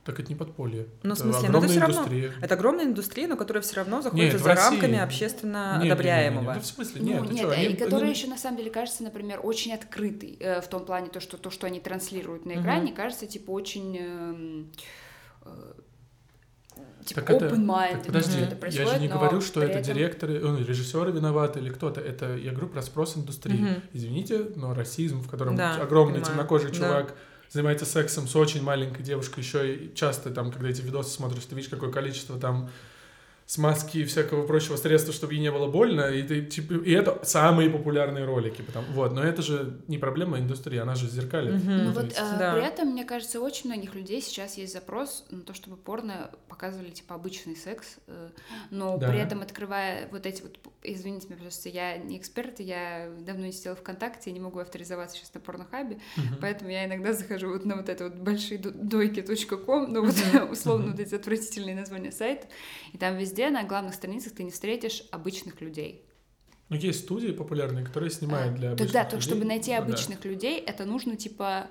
[0.03, 0.87] Так это не подполье.
[1.03, 2.33] Ну, в это смысле, ну, это огромная всё равно- индустрия.
[2.41, 4.63] Это огромная индустрия, но которая все равно заходит Нет, в за России.
[4.71, 6.53] рамками общественно Не, не, не, не, одобряемого.
[6.55, 8.37] Ну, в смысле, Ну, нет, нет, ты чё, а они- и который они- еще на
[8.37, 11.79] самом деле кажется, например, очень открытый э, в том плане то, что то, что они
[11.79, 14.71] транслируют на экране, кажется типа очень эм,
[15.43, 15.73] э,
[17.05, 20.39] типа Так это- open-minded, Так подожди, это я же не говорю, что это этом- директоры,
[20.39, 22.01] ну, режиссеры виноваты или кто-то.
[22.01, 23.57] Это я говорю про спрос индустрии.
[23.57, 23.81] Мгм.
[23.93, 26.31] Извините, но расизм, в котором Да, огромный понимаю.
[26.33, 26.75] темнокожий Да.
[26.75, 27.15] чувак
[27.51, 31.55] занимается сексом с очень маленькой девушкой, еще и часто там, когда эти видосы смотришь, ты
[31.55, 32.69] видишь, какое количество там
[33.47, 37.19] смазки и всякого прочего средства, чтобы ей не было больно, и ты типа, и это
[37.23, 41.53] самые популярные ролики, потому, вот, но это же не проблема индустрии, она же зеркалит.
[41.53, 41.77] Мгм.
[41.85, 42.53] Ну то вот есть- э, Да.
[42.55, 46.89] при этом, мне кажется, очень многих людей сейчас есть запрос на то, чтобы порно показывали
[46.89, 48.29] типа обычный секс, э,
[48.71, 49.09] но Да.
[49.09, 53.51] при этом открывая вот эти вот, извините меня, просто я не эксперт, я давно не
[53.51, 56.37] сидела ВКонтакте, я не могу авторизоваться сейчас на порнохабе, Мгм.
[56.41, 60.15] поэтому я иногда захожу вот на вот это вот большие дойки.ком, ну вот
[60.51, 62.49] условно вот эти отвратительные названия сайтов,
[62.91, 66.05] и там везде на главных страницах ты не встретишь обычных людей.
[66.69, 69.29] Ну, есть студии популярные, которые снимают для Так обычных да, то людей.
[69.29, 69.83] чтобы найти Ну, да.
[69.83, 71.67] обычных людей, это нужно типа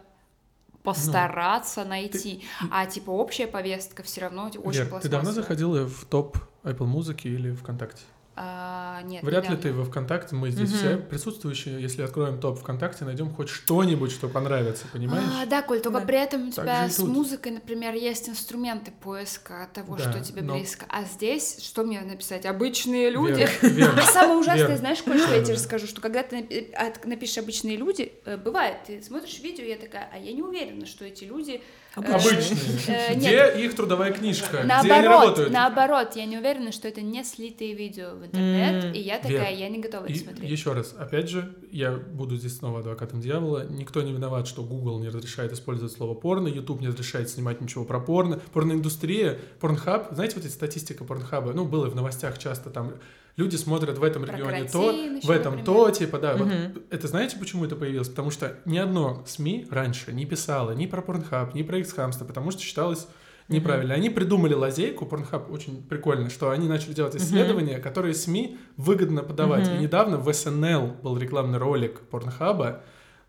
[0.85, 5.33] постараться найти, а типа общая повестка все равно очень Вер, ты давно пластмассовая.
[5.33, 8.03] заходила в топ Apple музыки или ВКонтакте?
[8.37, 9.63] А, нет, Вряд ли недавно.
[9.63, 10.79] ты во ВКонтакте, мы здесь Мгм.
[10.79, 15.25] все присутствующие, если откроем топ ВКонтакте, найдем хоть что-нибудь, что понравится, понимаешь?
[15.41, 16.07] А, да, Коль, только Да.
[16.07, 17.09] при этом у тебя с тут.
[17.09, 20.85] музыкой, например, есть инструменты поиска того, Да, что тебе но- близко.
[20.89, 22.45] А здесь что мне написать?
[22.45, 23.47] Обычные люди.
[23.63, 24.77] Вера, Вера, А самое ужасное, Вера.
[24.79, 26.73] знаешь, Коль, что я тебе расскажу, что когда ты
[27.05, 31.05] напишешь обычные люди, э, бывает, ты смотришь видео, я такая, а я не уверена, что
[31.05, 31.63] эти люди
[31.97, 32.59] Обычные.
[32.89, 34.49] э, Где их трудовая книжка?
[34.49, 35.53] Где они Наоборот, работают?
[35.53, 39.69] наоборот, я не уверена, что это не слитые видео в интернет, и я такая, я
[39.69, 40.51] не готова это смотреть.
[40.51, 43.65] еще раз, опять же, я буду здесь снова адвокатом дьявола.
[43.69, 47.85] Никто не виноват, что Google не разрешает использовать слово порно, YouTube не разрешает снимать ничего
[47.85, 48.41] про порно.
[48.53, 52.95] Порноиндустрия, порнхаб, знаете, вот эта статистика порнхаба, ну, было в новостях часто там,
[53.37, 55.65] люди смотрят в этом Про регионе то, в этом например.
[55.65, 56.37] то, типа, да.
[56.37, 56.83] Вот Мгм.
[56.91, 58.09] это знаете, почему это появилось?
[58.09, 62.51] Потому что ни одно СМИ раньше не писало ни про порнхаб, ни про X-хамство, потому
[62.51, 63.09] что считалось
[63.49, 63.95] неправильно.
[63.95, 69.69] Они придумали лазейку, порнхаб очень прикольно, что они начали делать исследования, которые СМИ выгодно подавать.
[69.69, 69.77] Мгм.
[69.77, 72.83] И недавно в СНЛ был рекламный ролик порнхаба,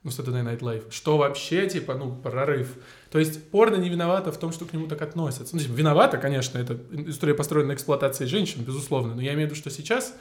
[0.03, 2.75] ну, Saturday Night Live, что вообще, типа, ну, прорыв.
[3.15, 5.55] То есть порно не виновато в том, что к нему так относятся.
[5.55, 9.51] Ну, типа, виновата, конечно, это история построена на эксплуатации женщин, безусловно, но я имею в
[9.51, 10.17] виду, что сейчас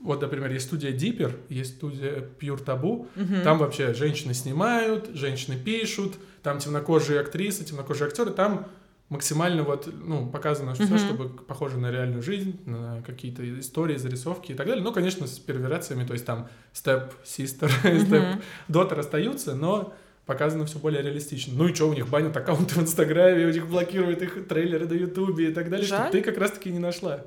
[0.00, 3.42] вот, например, есть студия Диппер, есть студия Pure Taboo, Мгм.
[3.44, 8.66] там вообще женщины снимают, женщины пишут, там темнокожие актрисы, темнокожие актеры, там
[9.10, 10.98] максимально вот, ну, показано все, Мгм.
[10.98, 14.82] чтобы похоже на реальную жизнь, на какие-то истории, зарисовки и так далее.
[14.82, 17.84] Ну, конечно, с перверациями, то есть там степ систер, степ
[18.24, 18.42] Мгм.
[18.66, 19.94] дотер остаются, но
[20.26, 21.52] показано все более реалистично.
[21.56, 24.94] Ну и что, у них банят аккаунты в Инстаграме, у них блокируют их трейлеры на
[24.94, 26.10] Ютубе и так далее, что Жаль.
[26.10, 27.20] ты как раз-таки не нашла.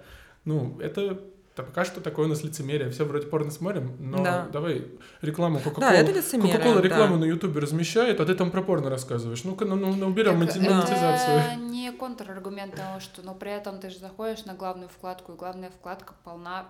[0.45, 1.19] Ну, это
[1.55, 2.89] да, пока что такое у нас лицемерие.
[2.91, 4.47] Все вроде порно смотрим, но Да.
[4.53, 4.85] давай
[5.21, 5.79] рекламу Coca-Cola.
[5.79, 6.55] Да, это лицемерие.
[6.57, 7.21] Coca-Cola рекламу да.
[7.21, 9.43] на Ютубе размещает, а ты там про порно рассказываешь.
[9.43, 11.59] Ну-ка, ну, ну, ну, уберем Так монти- это монетизацию.
[11.71, 15.71] не контраргумент того, что, но при этом ты же заходишь на главную вкладку, и главная
[15.71, 16.65] вкладка полна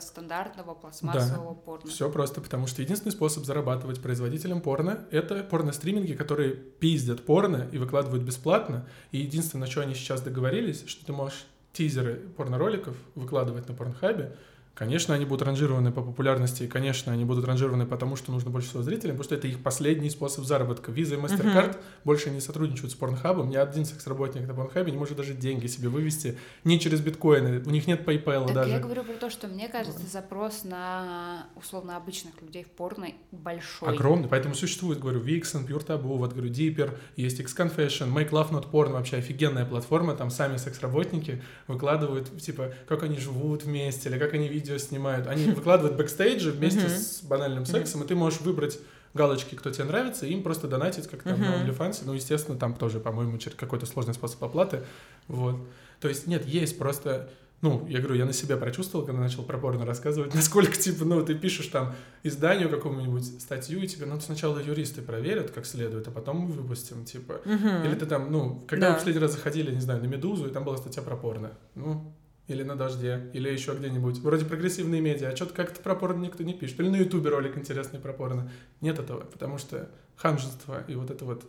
[0.00, 1.90] стандартного пластмассового порно.
[1.90, 7.78] Все просто потому, что единственный способ зарабатывать производителям порно— это порно-стриминги, которые пиздят порно и
[7.78, 8.86] выкладывают бесплатно.
[9.12, 14.36] И единственное, на что они сейчас договорились, что ты можешь тизеры порнороликов выкладывать на порнхабе.
[14.80, 18.68] Конечно, они будут ранжированы по популярности, и, конечно, они будут ранжированы потому, что нужно больше
[18.70, 20.90] всего зрителям, потому что это их последний способ заработка.
[20.90, 23.50] Visa и MasterCard больше не сотрудничают с порнхабом.
[23.50, 27.62] Ни один секс-работник на порнхабе не может даже деньги себе вывести не через биткоины.
[27.66, 28.70] У них нет PayPal Так даже.
[28.70, 33.92] я говорю про то, что мне кажется, запрос на условно обычных людей в порно большой.
[33.92, 38.70] Огромный, поэтому существует, говорю, Vixen, Pure Taboo, вот, говорю, Deeper, есть X-Confession, Make Love Not
[38.70, 44.32] Porn, вообще офигенная платформа, там сами секс-работники выкладывают, типа, как они живут вместе, или как
[44.32, 45.26] они видео снимают.
[45.26, 48.78] Они выкладывают бэкстейджи вместе с банальным сексом, и ты можешь выбрать
[49.12, 51.64] галочки, кто тебе нравится, и им просто донатить, как там на.
[51.64, 52.02] OnlyFans.
[52.04, 54.82] Ну, естественно, там тоже, по-моему, через какой-то сложный способ оплаты.
[55.26, 55.56] Вот.
[56.00, 57.28] То есть, нет, есть просто...
[57.62, 61.22] Ну, я говорю, я на себя прочувствовал, когда начал про порно рассказывать, насколько, типа, ну,
[61.22, 66.10] ты пишешь там изданию какому-нибудь статью, и тебе, ну, сначала юристы проверят как следует, а
[66.10, 67.40] потом мы выпустим, типа.
[67.44, 67.84] Мгм.
[67.84, 68.92] Или ты там, ну, когда Да.
[68.92, 71.50] мы в последний раз заходили, не знаю, на «Медузу», и там была статья про порно.
[71.74, 72.14] Ну,
[72.50, 74.18] или на «Дожде», или еще где-нибудь.
[74.18, 76.80] Вроде прогрессивные медиа, а что-то как-то про порно никто не пишет.
[76.80, 78.50] Или на Ютубе ролик интересный про порно.
[78.80, 81.48] Нет этого, потому что ханжество и вот это вот,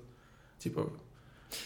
[0.59, 0.93] типа,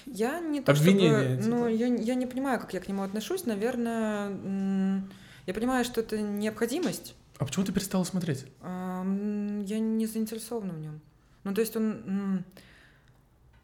[0.05, 1.55] Я не то Обвинение, чтобы...
[1.55, 1.83] Ну, типа.
[1.83, 3.45] я, я не понимаю, как я к нему отношусь.
[3.45, 5.03] Наверное,
[5.45, 7.15] я понимаю, что это необходимость.
[7.37, 8.45] а почему ты перестала смотреть?
[8.63, 11.01] Я не заинтересована в нем.
[11.43, 12.43] Ну, то есть он...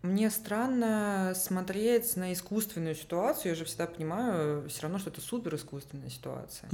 [0.01, 3.51] Мне странно смотреть на искусственную ситуацию.
[3.51, 6.67] Я же всегда понимаю, все равно, что это супер искусственная ситуация.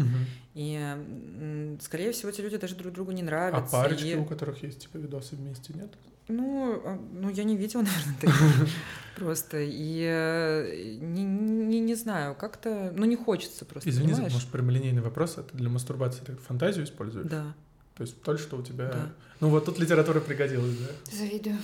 [0.53, 3.71] И, м, скорее всего, эти люди даже друг другу не А нравятся.
[3.71, 5.91] парочки, и- у которых есть, типа, видосы вместе, нет?
[6.29, 8.67] Ну, а, ну, я не видела, наверное, таких
[9.17, 9.57] просто.
[9.61, 12.91] И э, не, не, не знаю, как-то...
[12.95, 14.33] Ну, не хочется просто, Извини, понимаешь?
[14.33, 15.37] может, прямолинейный вопрос.
[15.37, 17.27] Это для мастурбации ты фантазию используешь?
[17.27, 17.53] Да.
[17.95, 18.89] То есть то, что у тебя...
[18.89, 19.09] Да.
[19.39, 21.15] Ну вот тут литература пригодилась, да?
[21.17, 21.57] Завидую.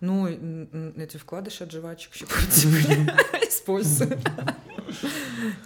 [0.00, 0.26] Ну,
[0.96, 2.24] эти вкладыши от жвачек еще
[3.48, 4.18] использую.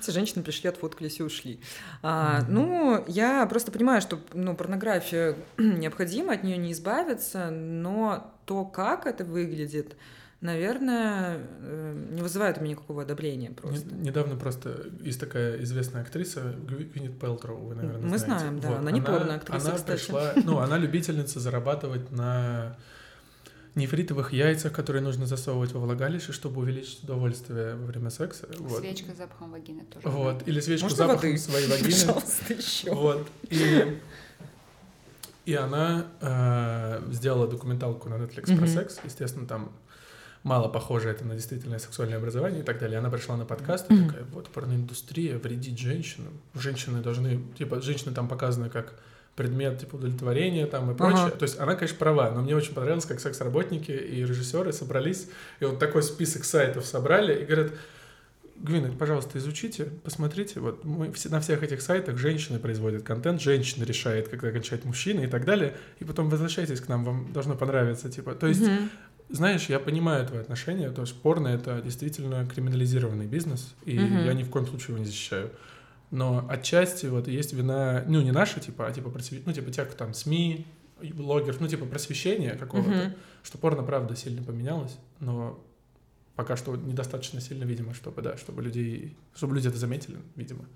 [0.01, 1.61] Эти женщины пришли, отфоткались и ушли.
[2.03, 8.64] А, ну, я просто понимаю, что ну, порнография необходима, от нее не избавиться, но то,
[8.64, 9.97] как это выглядит,
[10.41, 13.87] наверное, э, не вызывает у меня никакого одобрения просто.
[13.95, 18.45] Не- Недавно просто есть такая известная актриса Гви- Гвинет Пелтроу, вы, наверное, Мы знаете.
[18.47, 18.78] знаем, да.
[18.78, 19.99] Она не порно-актриса, Она кстати.
[20.01, 20.33] пришла...
[20.45, 22.76] Ну, она любительница зарабатывать на
[23.75, 28.47] нефритовых яйцах, которые нужно засовывать во влагалище, чтобы увеличить удовольствие во время секса.
[28.59, 28.81] Вот.
[28.81, 30.07] Свечка с запахом вагины тоже.
[30.09, 30.47] Вот.
[30.47, 31.39] Или свечку с Можно запахом воды?
[31.39, 31.91] своей вагины.
[31.91, 32.93] Пожалуйста, еще.
[32.95, 33.29] Вот.
[33.49, 33.99] И,
[35.47, 38.68] и она э, сделала документалку на Netflix про Мгм.
[38.68, 39.01] секс.
[39.05, 39.73] Естественно, там
[40.43, 42.99] мало похоже это на действительное сексуальное образование и так далее.
[42.99, 46.33] Она пришла на подкаст и такая, вот порноиндустрия вредит женщинам.
[46.55, 48.95] Женщины должны, типа, женщины там показаны как
[49.37, 51.26] предмет типа удовлетворения там и прочее.
[51.26, 51.37] Ага.
[51.37, 55.28] То есть она, конечно, права, но мне очень понравилось, как секс-работники и режиссеры собрались
[55.61, 57.72] и вот такой список сайтов собрали и говорят,
[58.62, 60.61] Гвинет, пожалуйста, изучите, посмотрите.
[60.61, 65.20] Вот мы все, на всех этих сайтах женщины производят контент, женщина решает, когда кончает мужчина
[65.22, 65.74] и так далее.
[65.99, 68.09] И потом возвращайтесь к нам, вам должно понравиться.
[68.09, 68.89] Типа, то есть Мгм.
[69.30, 74.26] знаешь, я понимаю твои отношения, то есть порно— это действительно криминализированный бизнес, и Мгм.
[74.26, 75.51] я ни в коем случае его не защищаю.
[76.13, 79.93] Но отчасти вот есть вина, ну, не наша, типа, а типа, просве- ну, типа, тех,
[79.95, 80.67] там, СМИ,
[81.15, 83.15] блогеров, ну, типа, просвещения какого-то, Мгм.
[83.43, 85.59] что порно, правда, сильно поменялось, но
[86.37, 90.67] пока что недостаточно сильно, видимо, чтобы, да, чтобы людей, чтобы люди это заметили, видимо.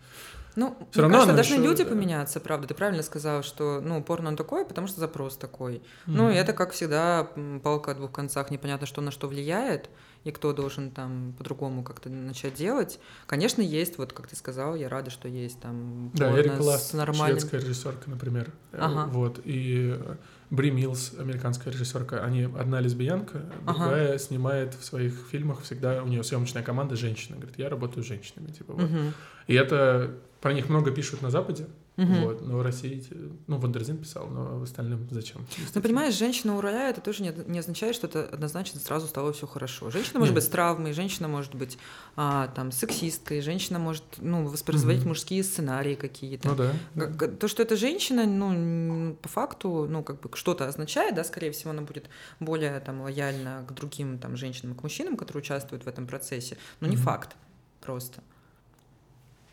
[0.56, 1.90] Ну, Всё мне равно кажется, должны люди да.
[1.90, 2.66] поменяться, правда.
[2.66, 5.82] Ты правильно сказал, что, ну, порно он такой, потому что запрос такой.
[6.06, 7.28] Ну, и это, как всегда,
[7.62, 8.50] палка о двух концах.
[8.50, 9.90] Непонятно, что на что влияет,
[10.26, 12.98] и кто должен там по-другому как-то начать делать.
[13.28, 17.38] Конечно, есть, вот как ты сказал, я рада, что есть там Да, Эрика Ласт, нормальным...
[17.38, 18.50] шведская режиссерка, например.
[18.72, 19.08] Э, Ага.
[19.12, 19.40] Вот.
[19.44, 20.16] И э,
[20.50, 23.78] Бри Милс, американская режиссерка, они одна лесбиянка, Ага.
[23.78, 27.36] другая снимает в своих фильмах всегда, у нее съемочная команда женщина.
[27.36, 28.50] Говорит, я работаю с женщинами.
[28.50, 28.90] Типа, вот.
[28.90, 29.14] Мгм.
[29.46, 30.10] И это
[30.40, 32.24] про них много пишут на Западе, Мгм.
[32.24, 33.02] вот, но в России,
[33.46, 35.46] ну, Wonderzine писал, но в остальном зачем?
[35.74, 39.32] Ну, понимаешь, женщина у руля, это тоже не, не означает, что это однозначно сразу стало
[39.32, 39.90] все хорошо.
[39.90, 40.42] Женщина может Нет.
[40.42, 41.78] быть с травмой, женщина может быть
[42.14, 45.08] а, там сексисткой, женщина может ну, воспроизводить Мгм.
[45.08, 46.48] мужские сценарии какие-то.
[46.50, 46.74] Ну да.
[47.16, 51.50] Как- То, что это женщина, ну, по факту, ну, как бы что-то означает, да, скорее
[51.52, 55.88] всего, она будет более там лояльна к другим там женщинам, к мужчинам, которые участвуют в
[55.88, 57.04] этом процессе, но не Мгм.
[57.04, 57.36] факт
[57.80, 58.22] просто.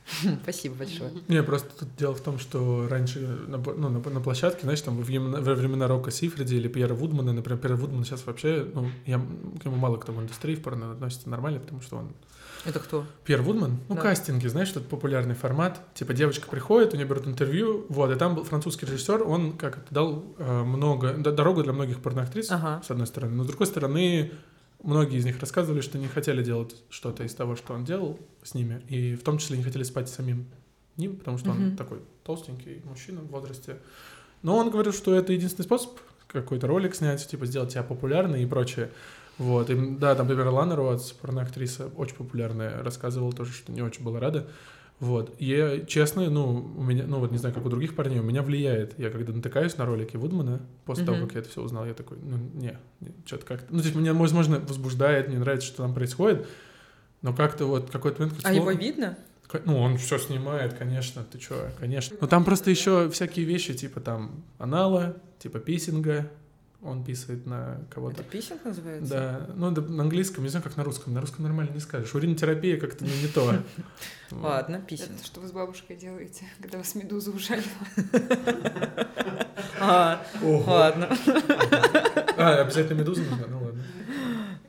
[0.43, 1.11] Спасибо большое.
[1.27, 4.97] Не, просто тут дело в том, что раньше на, ну, на, на площадке, знаешь, там
[4.97, 8.89] во времена, во времена Рока Сифриди или Пьера Вудмана, например, Пьер Вудман сейчас вообще, ну,
[9.05, 9.19] я,
[9.61, 12.11] к нему мало кто в индустрии в порно относится нормально, потому что он
[12.65, 13.05] Это кто?
[13.25, 14.01] Пьер Вудман, ну, Да.
[14.01, 15.81] кастинги, знаешь, что это популярный формат.
[15.93, 19.77] Типа девочка приходит, у нее берут интервью, вот, и там был французский режиссер, он как
[19.77, 22.81] это дал э, много, дорогу для многих порноактрис, Ага.
[22.85, 24.31] с одной стороны, но с другой стороны,
[24.83, 28.53] многие из них рассказывали, что не хотели делать что-то из того, что он делал с
[28.53, 30.45] ними, и в том числе не хотели спать самим
[30.97, 31.77] ним, потому что он Мгм.
[31.77, 33.77] такой толстенький мужчина в возрасте.
[34.43, 35.91] Но он говорил, что это единственный способ
[36.27, 38.91] какой-то ролик снять, типа сделать тебя популярной и прочее.
[39.39, 44.03] Вот, и, да, там, например, Лана Роадс, порноактриса, очень популярная, рассказывала тоже, что не очень
[44.03, 44.47] была рада.
[44.99, 48.19] Вот, и я, честно, ну, у меня, ну, вот не знаю, как у других парней,
[48.19, 48.97] у меня влияет.
[48.97, 51.27] Я когда натыкаюсь на ролики Вудмана, после того, Мгм.
[51.27, 52.77] как я это все узнал, я такой, ну, не,
[53.25, 53.65] что-то как-то...
[53.73, 56.47] Ну, то есть меня, возможно, возбуждает, мне нравится, что там происходит,
[57.21, 58.39] но как-то вот какой-то момент...
[58.43, 59.17] А его видно?
[59.65, 62.17] Ну, он все снимает, конечно, ты чё, конечно.
[62.21, 66.31] Но там просто еще всякие вещи, типа там анала, типа писинга,
[66.83, 68.21] он писает на кого-то.
[68.21, 69.09] Это писинг называется?
[69.13, 71.13] Да, ну да, на английском, не знаю, как на русском.
[71.13, 72.13] На русском нормально не скажешь.
[72.13, 73.55] Уринотерапия как-то не то.
[74.31, 75.11] Ладно, писинг.
[75.15, 77.65] Это что вы с бабушкой делаете, когда вас медуза ужалила?
[79.79, 81.09] А, ладно.
[82.37, 83.47] А, обязательно медуза нужна?
[83.47, 83.83] Ну ладно.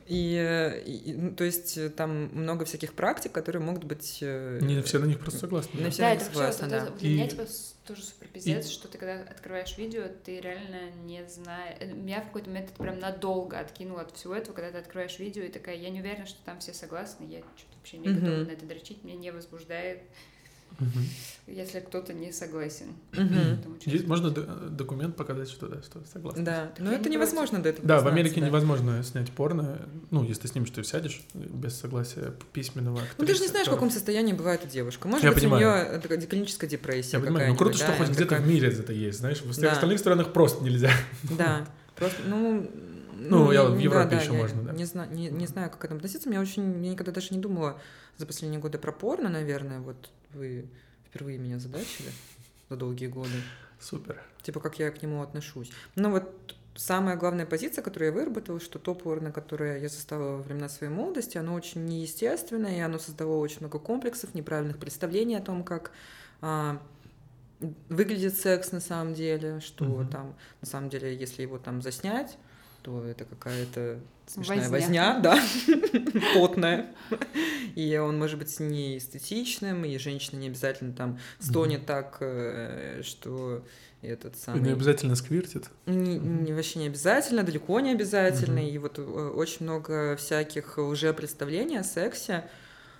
[0.07, 4.19] И, и- ну, то есть э, там много всяких практик, которые могут быть...
[4.21, 5.77] э, Не все на них просто согласны.
[5.79, 5.89] Не да.
[5.89, 6.77] все Да, на них вот да.
[6.77, 7.43] это для меня И- типа
[7.87, 11.77] тоже супер пиздец, и- что ты когда открываешь видео, ты реально не знаешь.
[11.79, 15.17] э, Меня в какой-то момент это прям надолго откинуло от всего этого, когда ты открываешь
[15.19, 18.35] видео и такая, я не уверена, что там все согласны, я что-то вообще не готова
[18.37, 18.47] Мгм.
[18.47, 20.03] на это дрочить, меня не возбуждает,
[20.79, 21.05] Мгм.
[21.47, 22.87] если кто-то не согласен.
[23.13, 23.57] Честно.
[23.85, 26.43] Есть- Можно документ показать, что да, что согласен.
[26.43, 28.47] Да, Так но это не невозможно до этого Да, в Америке да.
[28.47, 29.79] невозможно снять порно.
[30.11, 33.15] Ну, если ты снимешь, ты сядешь без согласия письменного актрисы.
[33.19, 35.07] Ну ты же не знаешь, в каком состоянии бывает эта девушка.
[35.07, 35.85] Может Я быть, понимаю.
[35.87, 38.69] у нее такая клиническая депрессия Я понимаю, ну круто, что да, хоть где-то в мире
[38.69, 39.71] это есть, знаешь, в всех Да.
[39.73, 40.91] остальных странах просто нельзя.
[41.37, 42.69] Да, просто, ну...
[43.17, 44.71] Ну, я в Европе да, ещё я можно, да.
[44.73, 46.29] Не, знаю, не, не знаю, как к этому относиться.
[46.29, 46.83] Меня очень...
[46.83, 47.79] Я никогда даже не думала
[48.17, 49.79] за последние годы про порно, наверное.
[49.79, 50.65] Вот вы
[51.07, 52.09] впервые меня задачили
[52.69, 53.35] за долгие годы.
[53.79, 54.21] Супер.
[54.41, 55.71] Типа, как я к нему отношусь.
[55.95, 60.41] Ну, вот самая главная позиция, которую я выработала, что то порно, которое я застала во
[60.41, 65.41] времена своей молодости, оно очень неестественное, и оно создавало очень много комплексов, неправильных представлений о
[65.41, 65.91] том, как
[66.41, 66.81] а,
[67.89, 70.09] выглядит секс на самом деле, что Мгм.
[70.09, 72.37] там, на самом деле, если его там заснять,
[72.85, 74.69] то это какая-то смешная Возня.
[74.69, 75.39] возня, да,
[76.35, 76.93] потная.
[77.73, 83.65] И он может быть не эстетичным, и женщина не обязательно там стонет так, э, что
[84.03, 84.61] этот И самый...
[84.61, 85.69] не обязательно сквиртит.
[85.87, 88.59] Не, не- вообще не обязательно, далеко не обязательно.
[88.59, 92.47] И вот э, очень много всяких уже представлений о сексе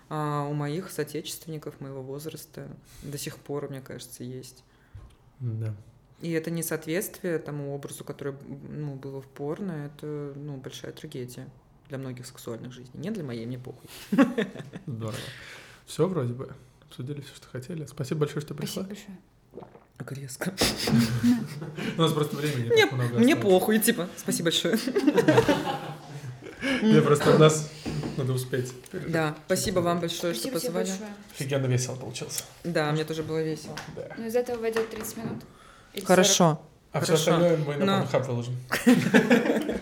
[0.10, 2.68] а, у моих соотечественников моего возраста
[3.04, 4.64] до сих пор, мне кажется, есть.
[5.40, 5.76] Да.
[6.26, 8.34] И это несоответствие тому образу, который
[8.68, 11.48] ну, было в порно, это ну, большая трагедия
[11.88, 13.00] для многих сексуальных жизней.
[13.00, 13.88] Не для моей, мне похуй.
[14.88, 15.20] Здорово.
[15.86, 16.52] Все вроде бы.
[16.82, 17.86] Обсудили все, что хотели.
[17.86, 18.86] Спасибо большое, что пришла.
[18.86, 19.12] Спасибо
[19.52, 19.68] большое.
[19.98, 20.56] Как резко.
[21.98, 24.10] У нас просто времени Мне, так много мне похуй, типа.
[24.18, 24.80] Спасибо большое.
[26.82, 27.70] Не, просто у нас
[28.18, 28.74] надо успеть.
[29.10, 30.90] Да, спасибо вам большое, что позвали.
[31.36, 32.46] Офигенно весело получился.
[32.64, 33.78] Да, мне тоже было весело.
[34.18, 35.44] Ну, из этого войдет 30 минут.
[35.96, 36.08] Или 40.
[36.08, 36.62] Хорошо.
[36.94, 38.56] А все остальное мы на Но- Pornhub выложим.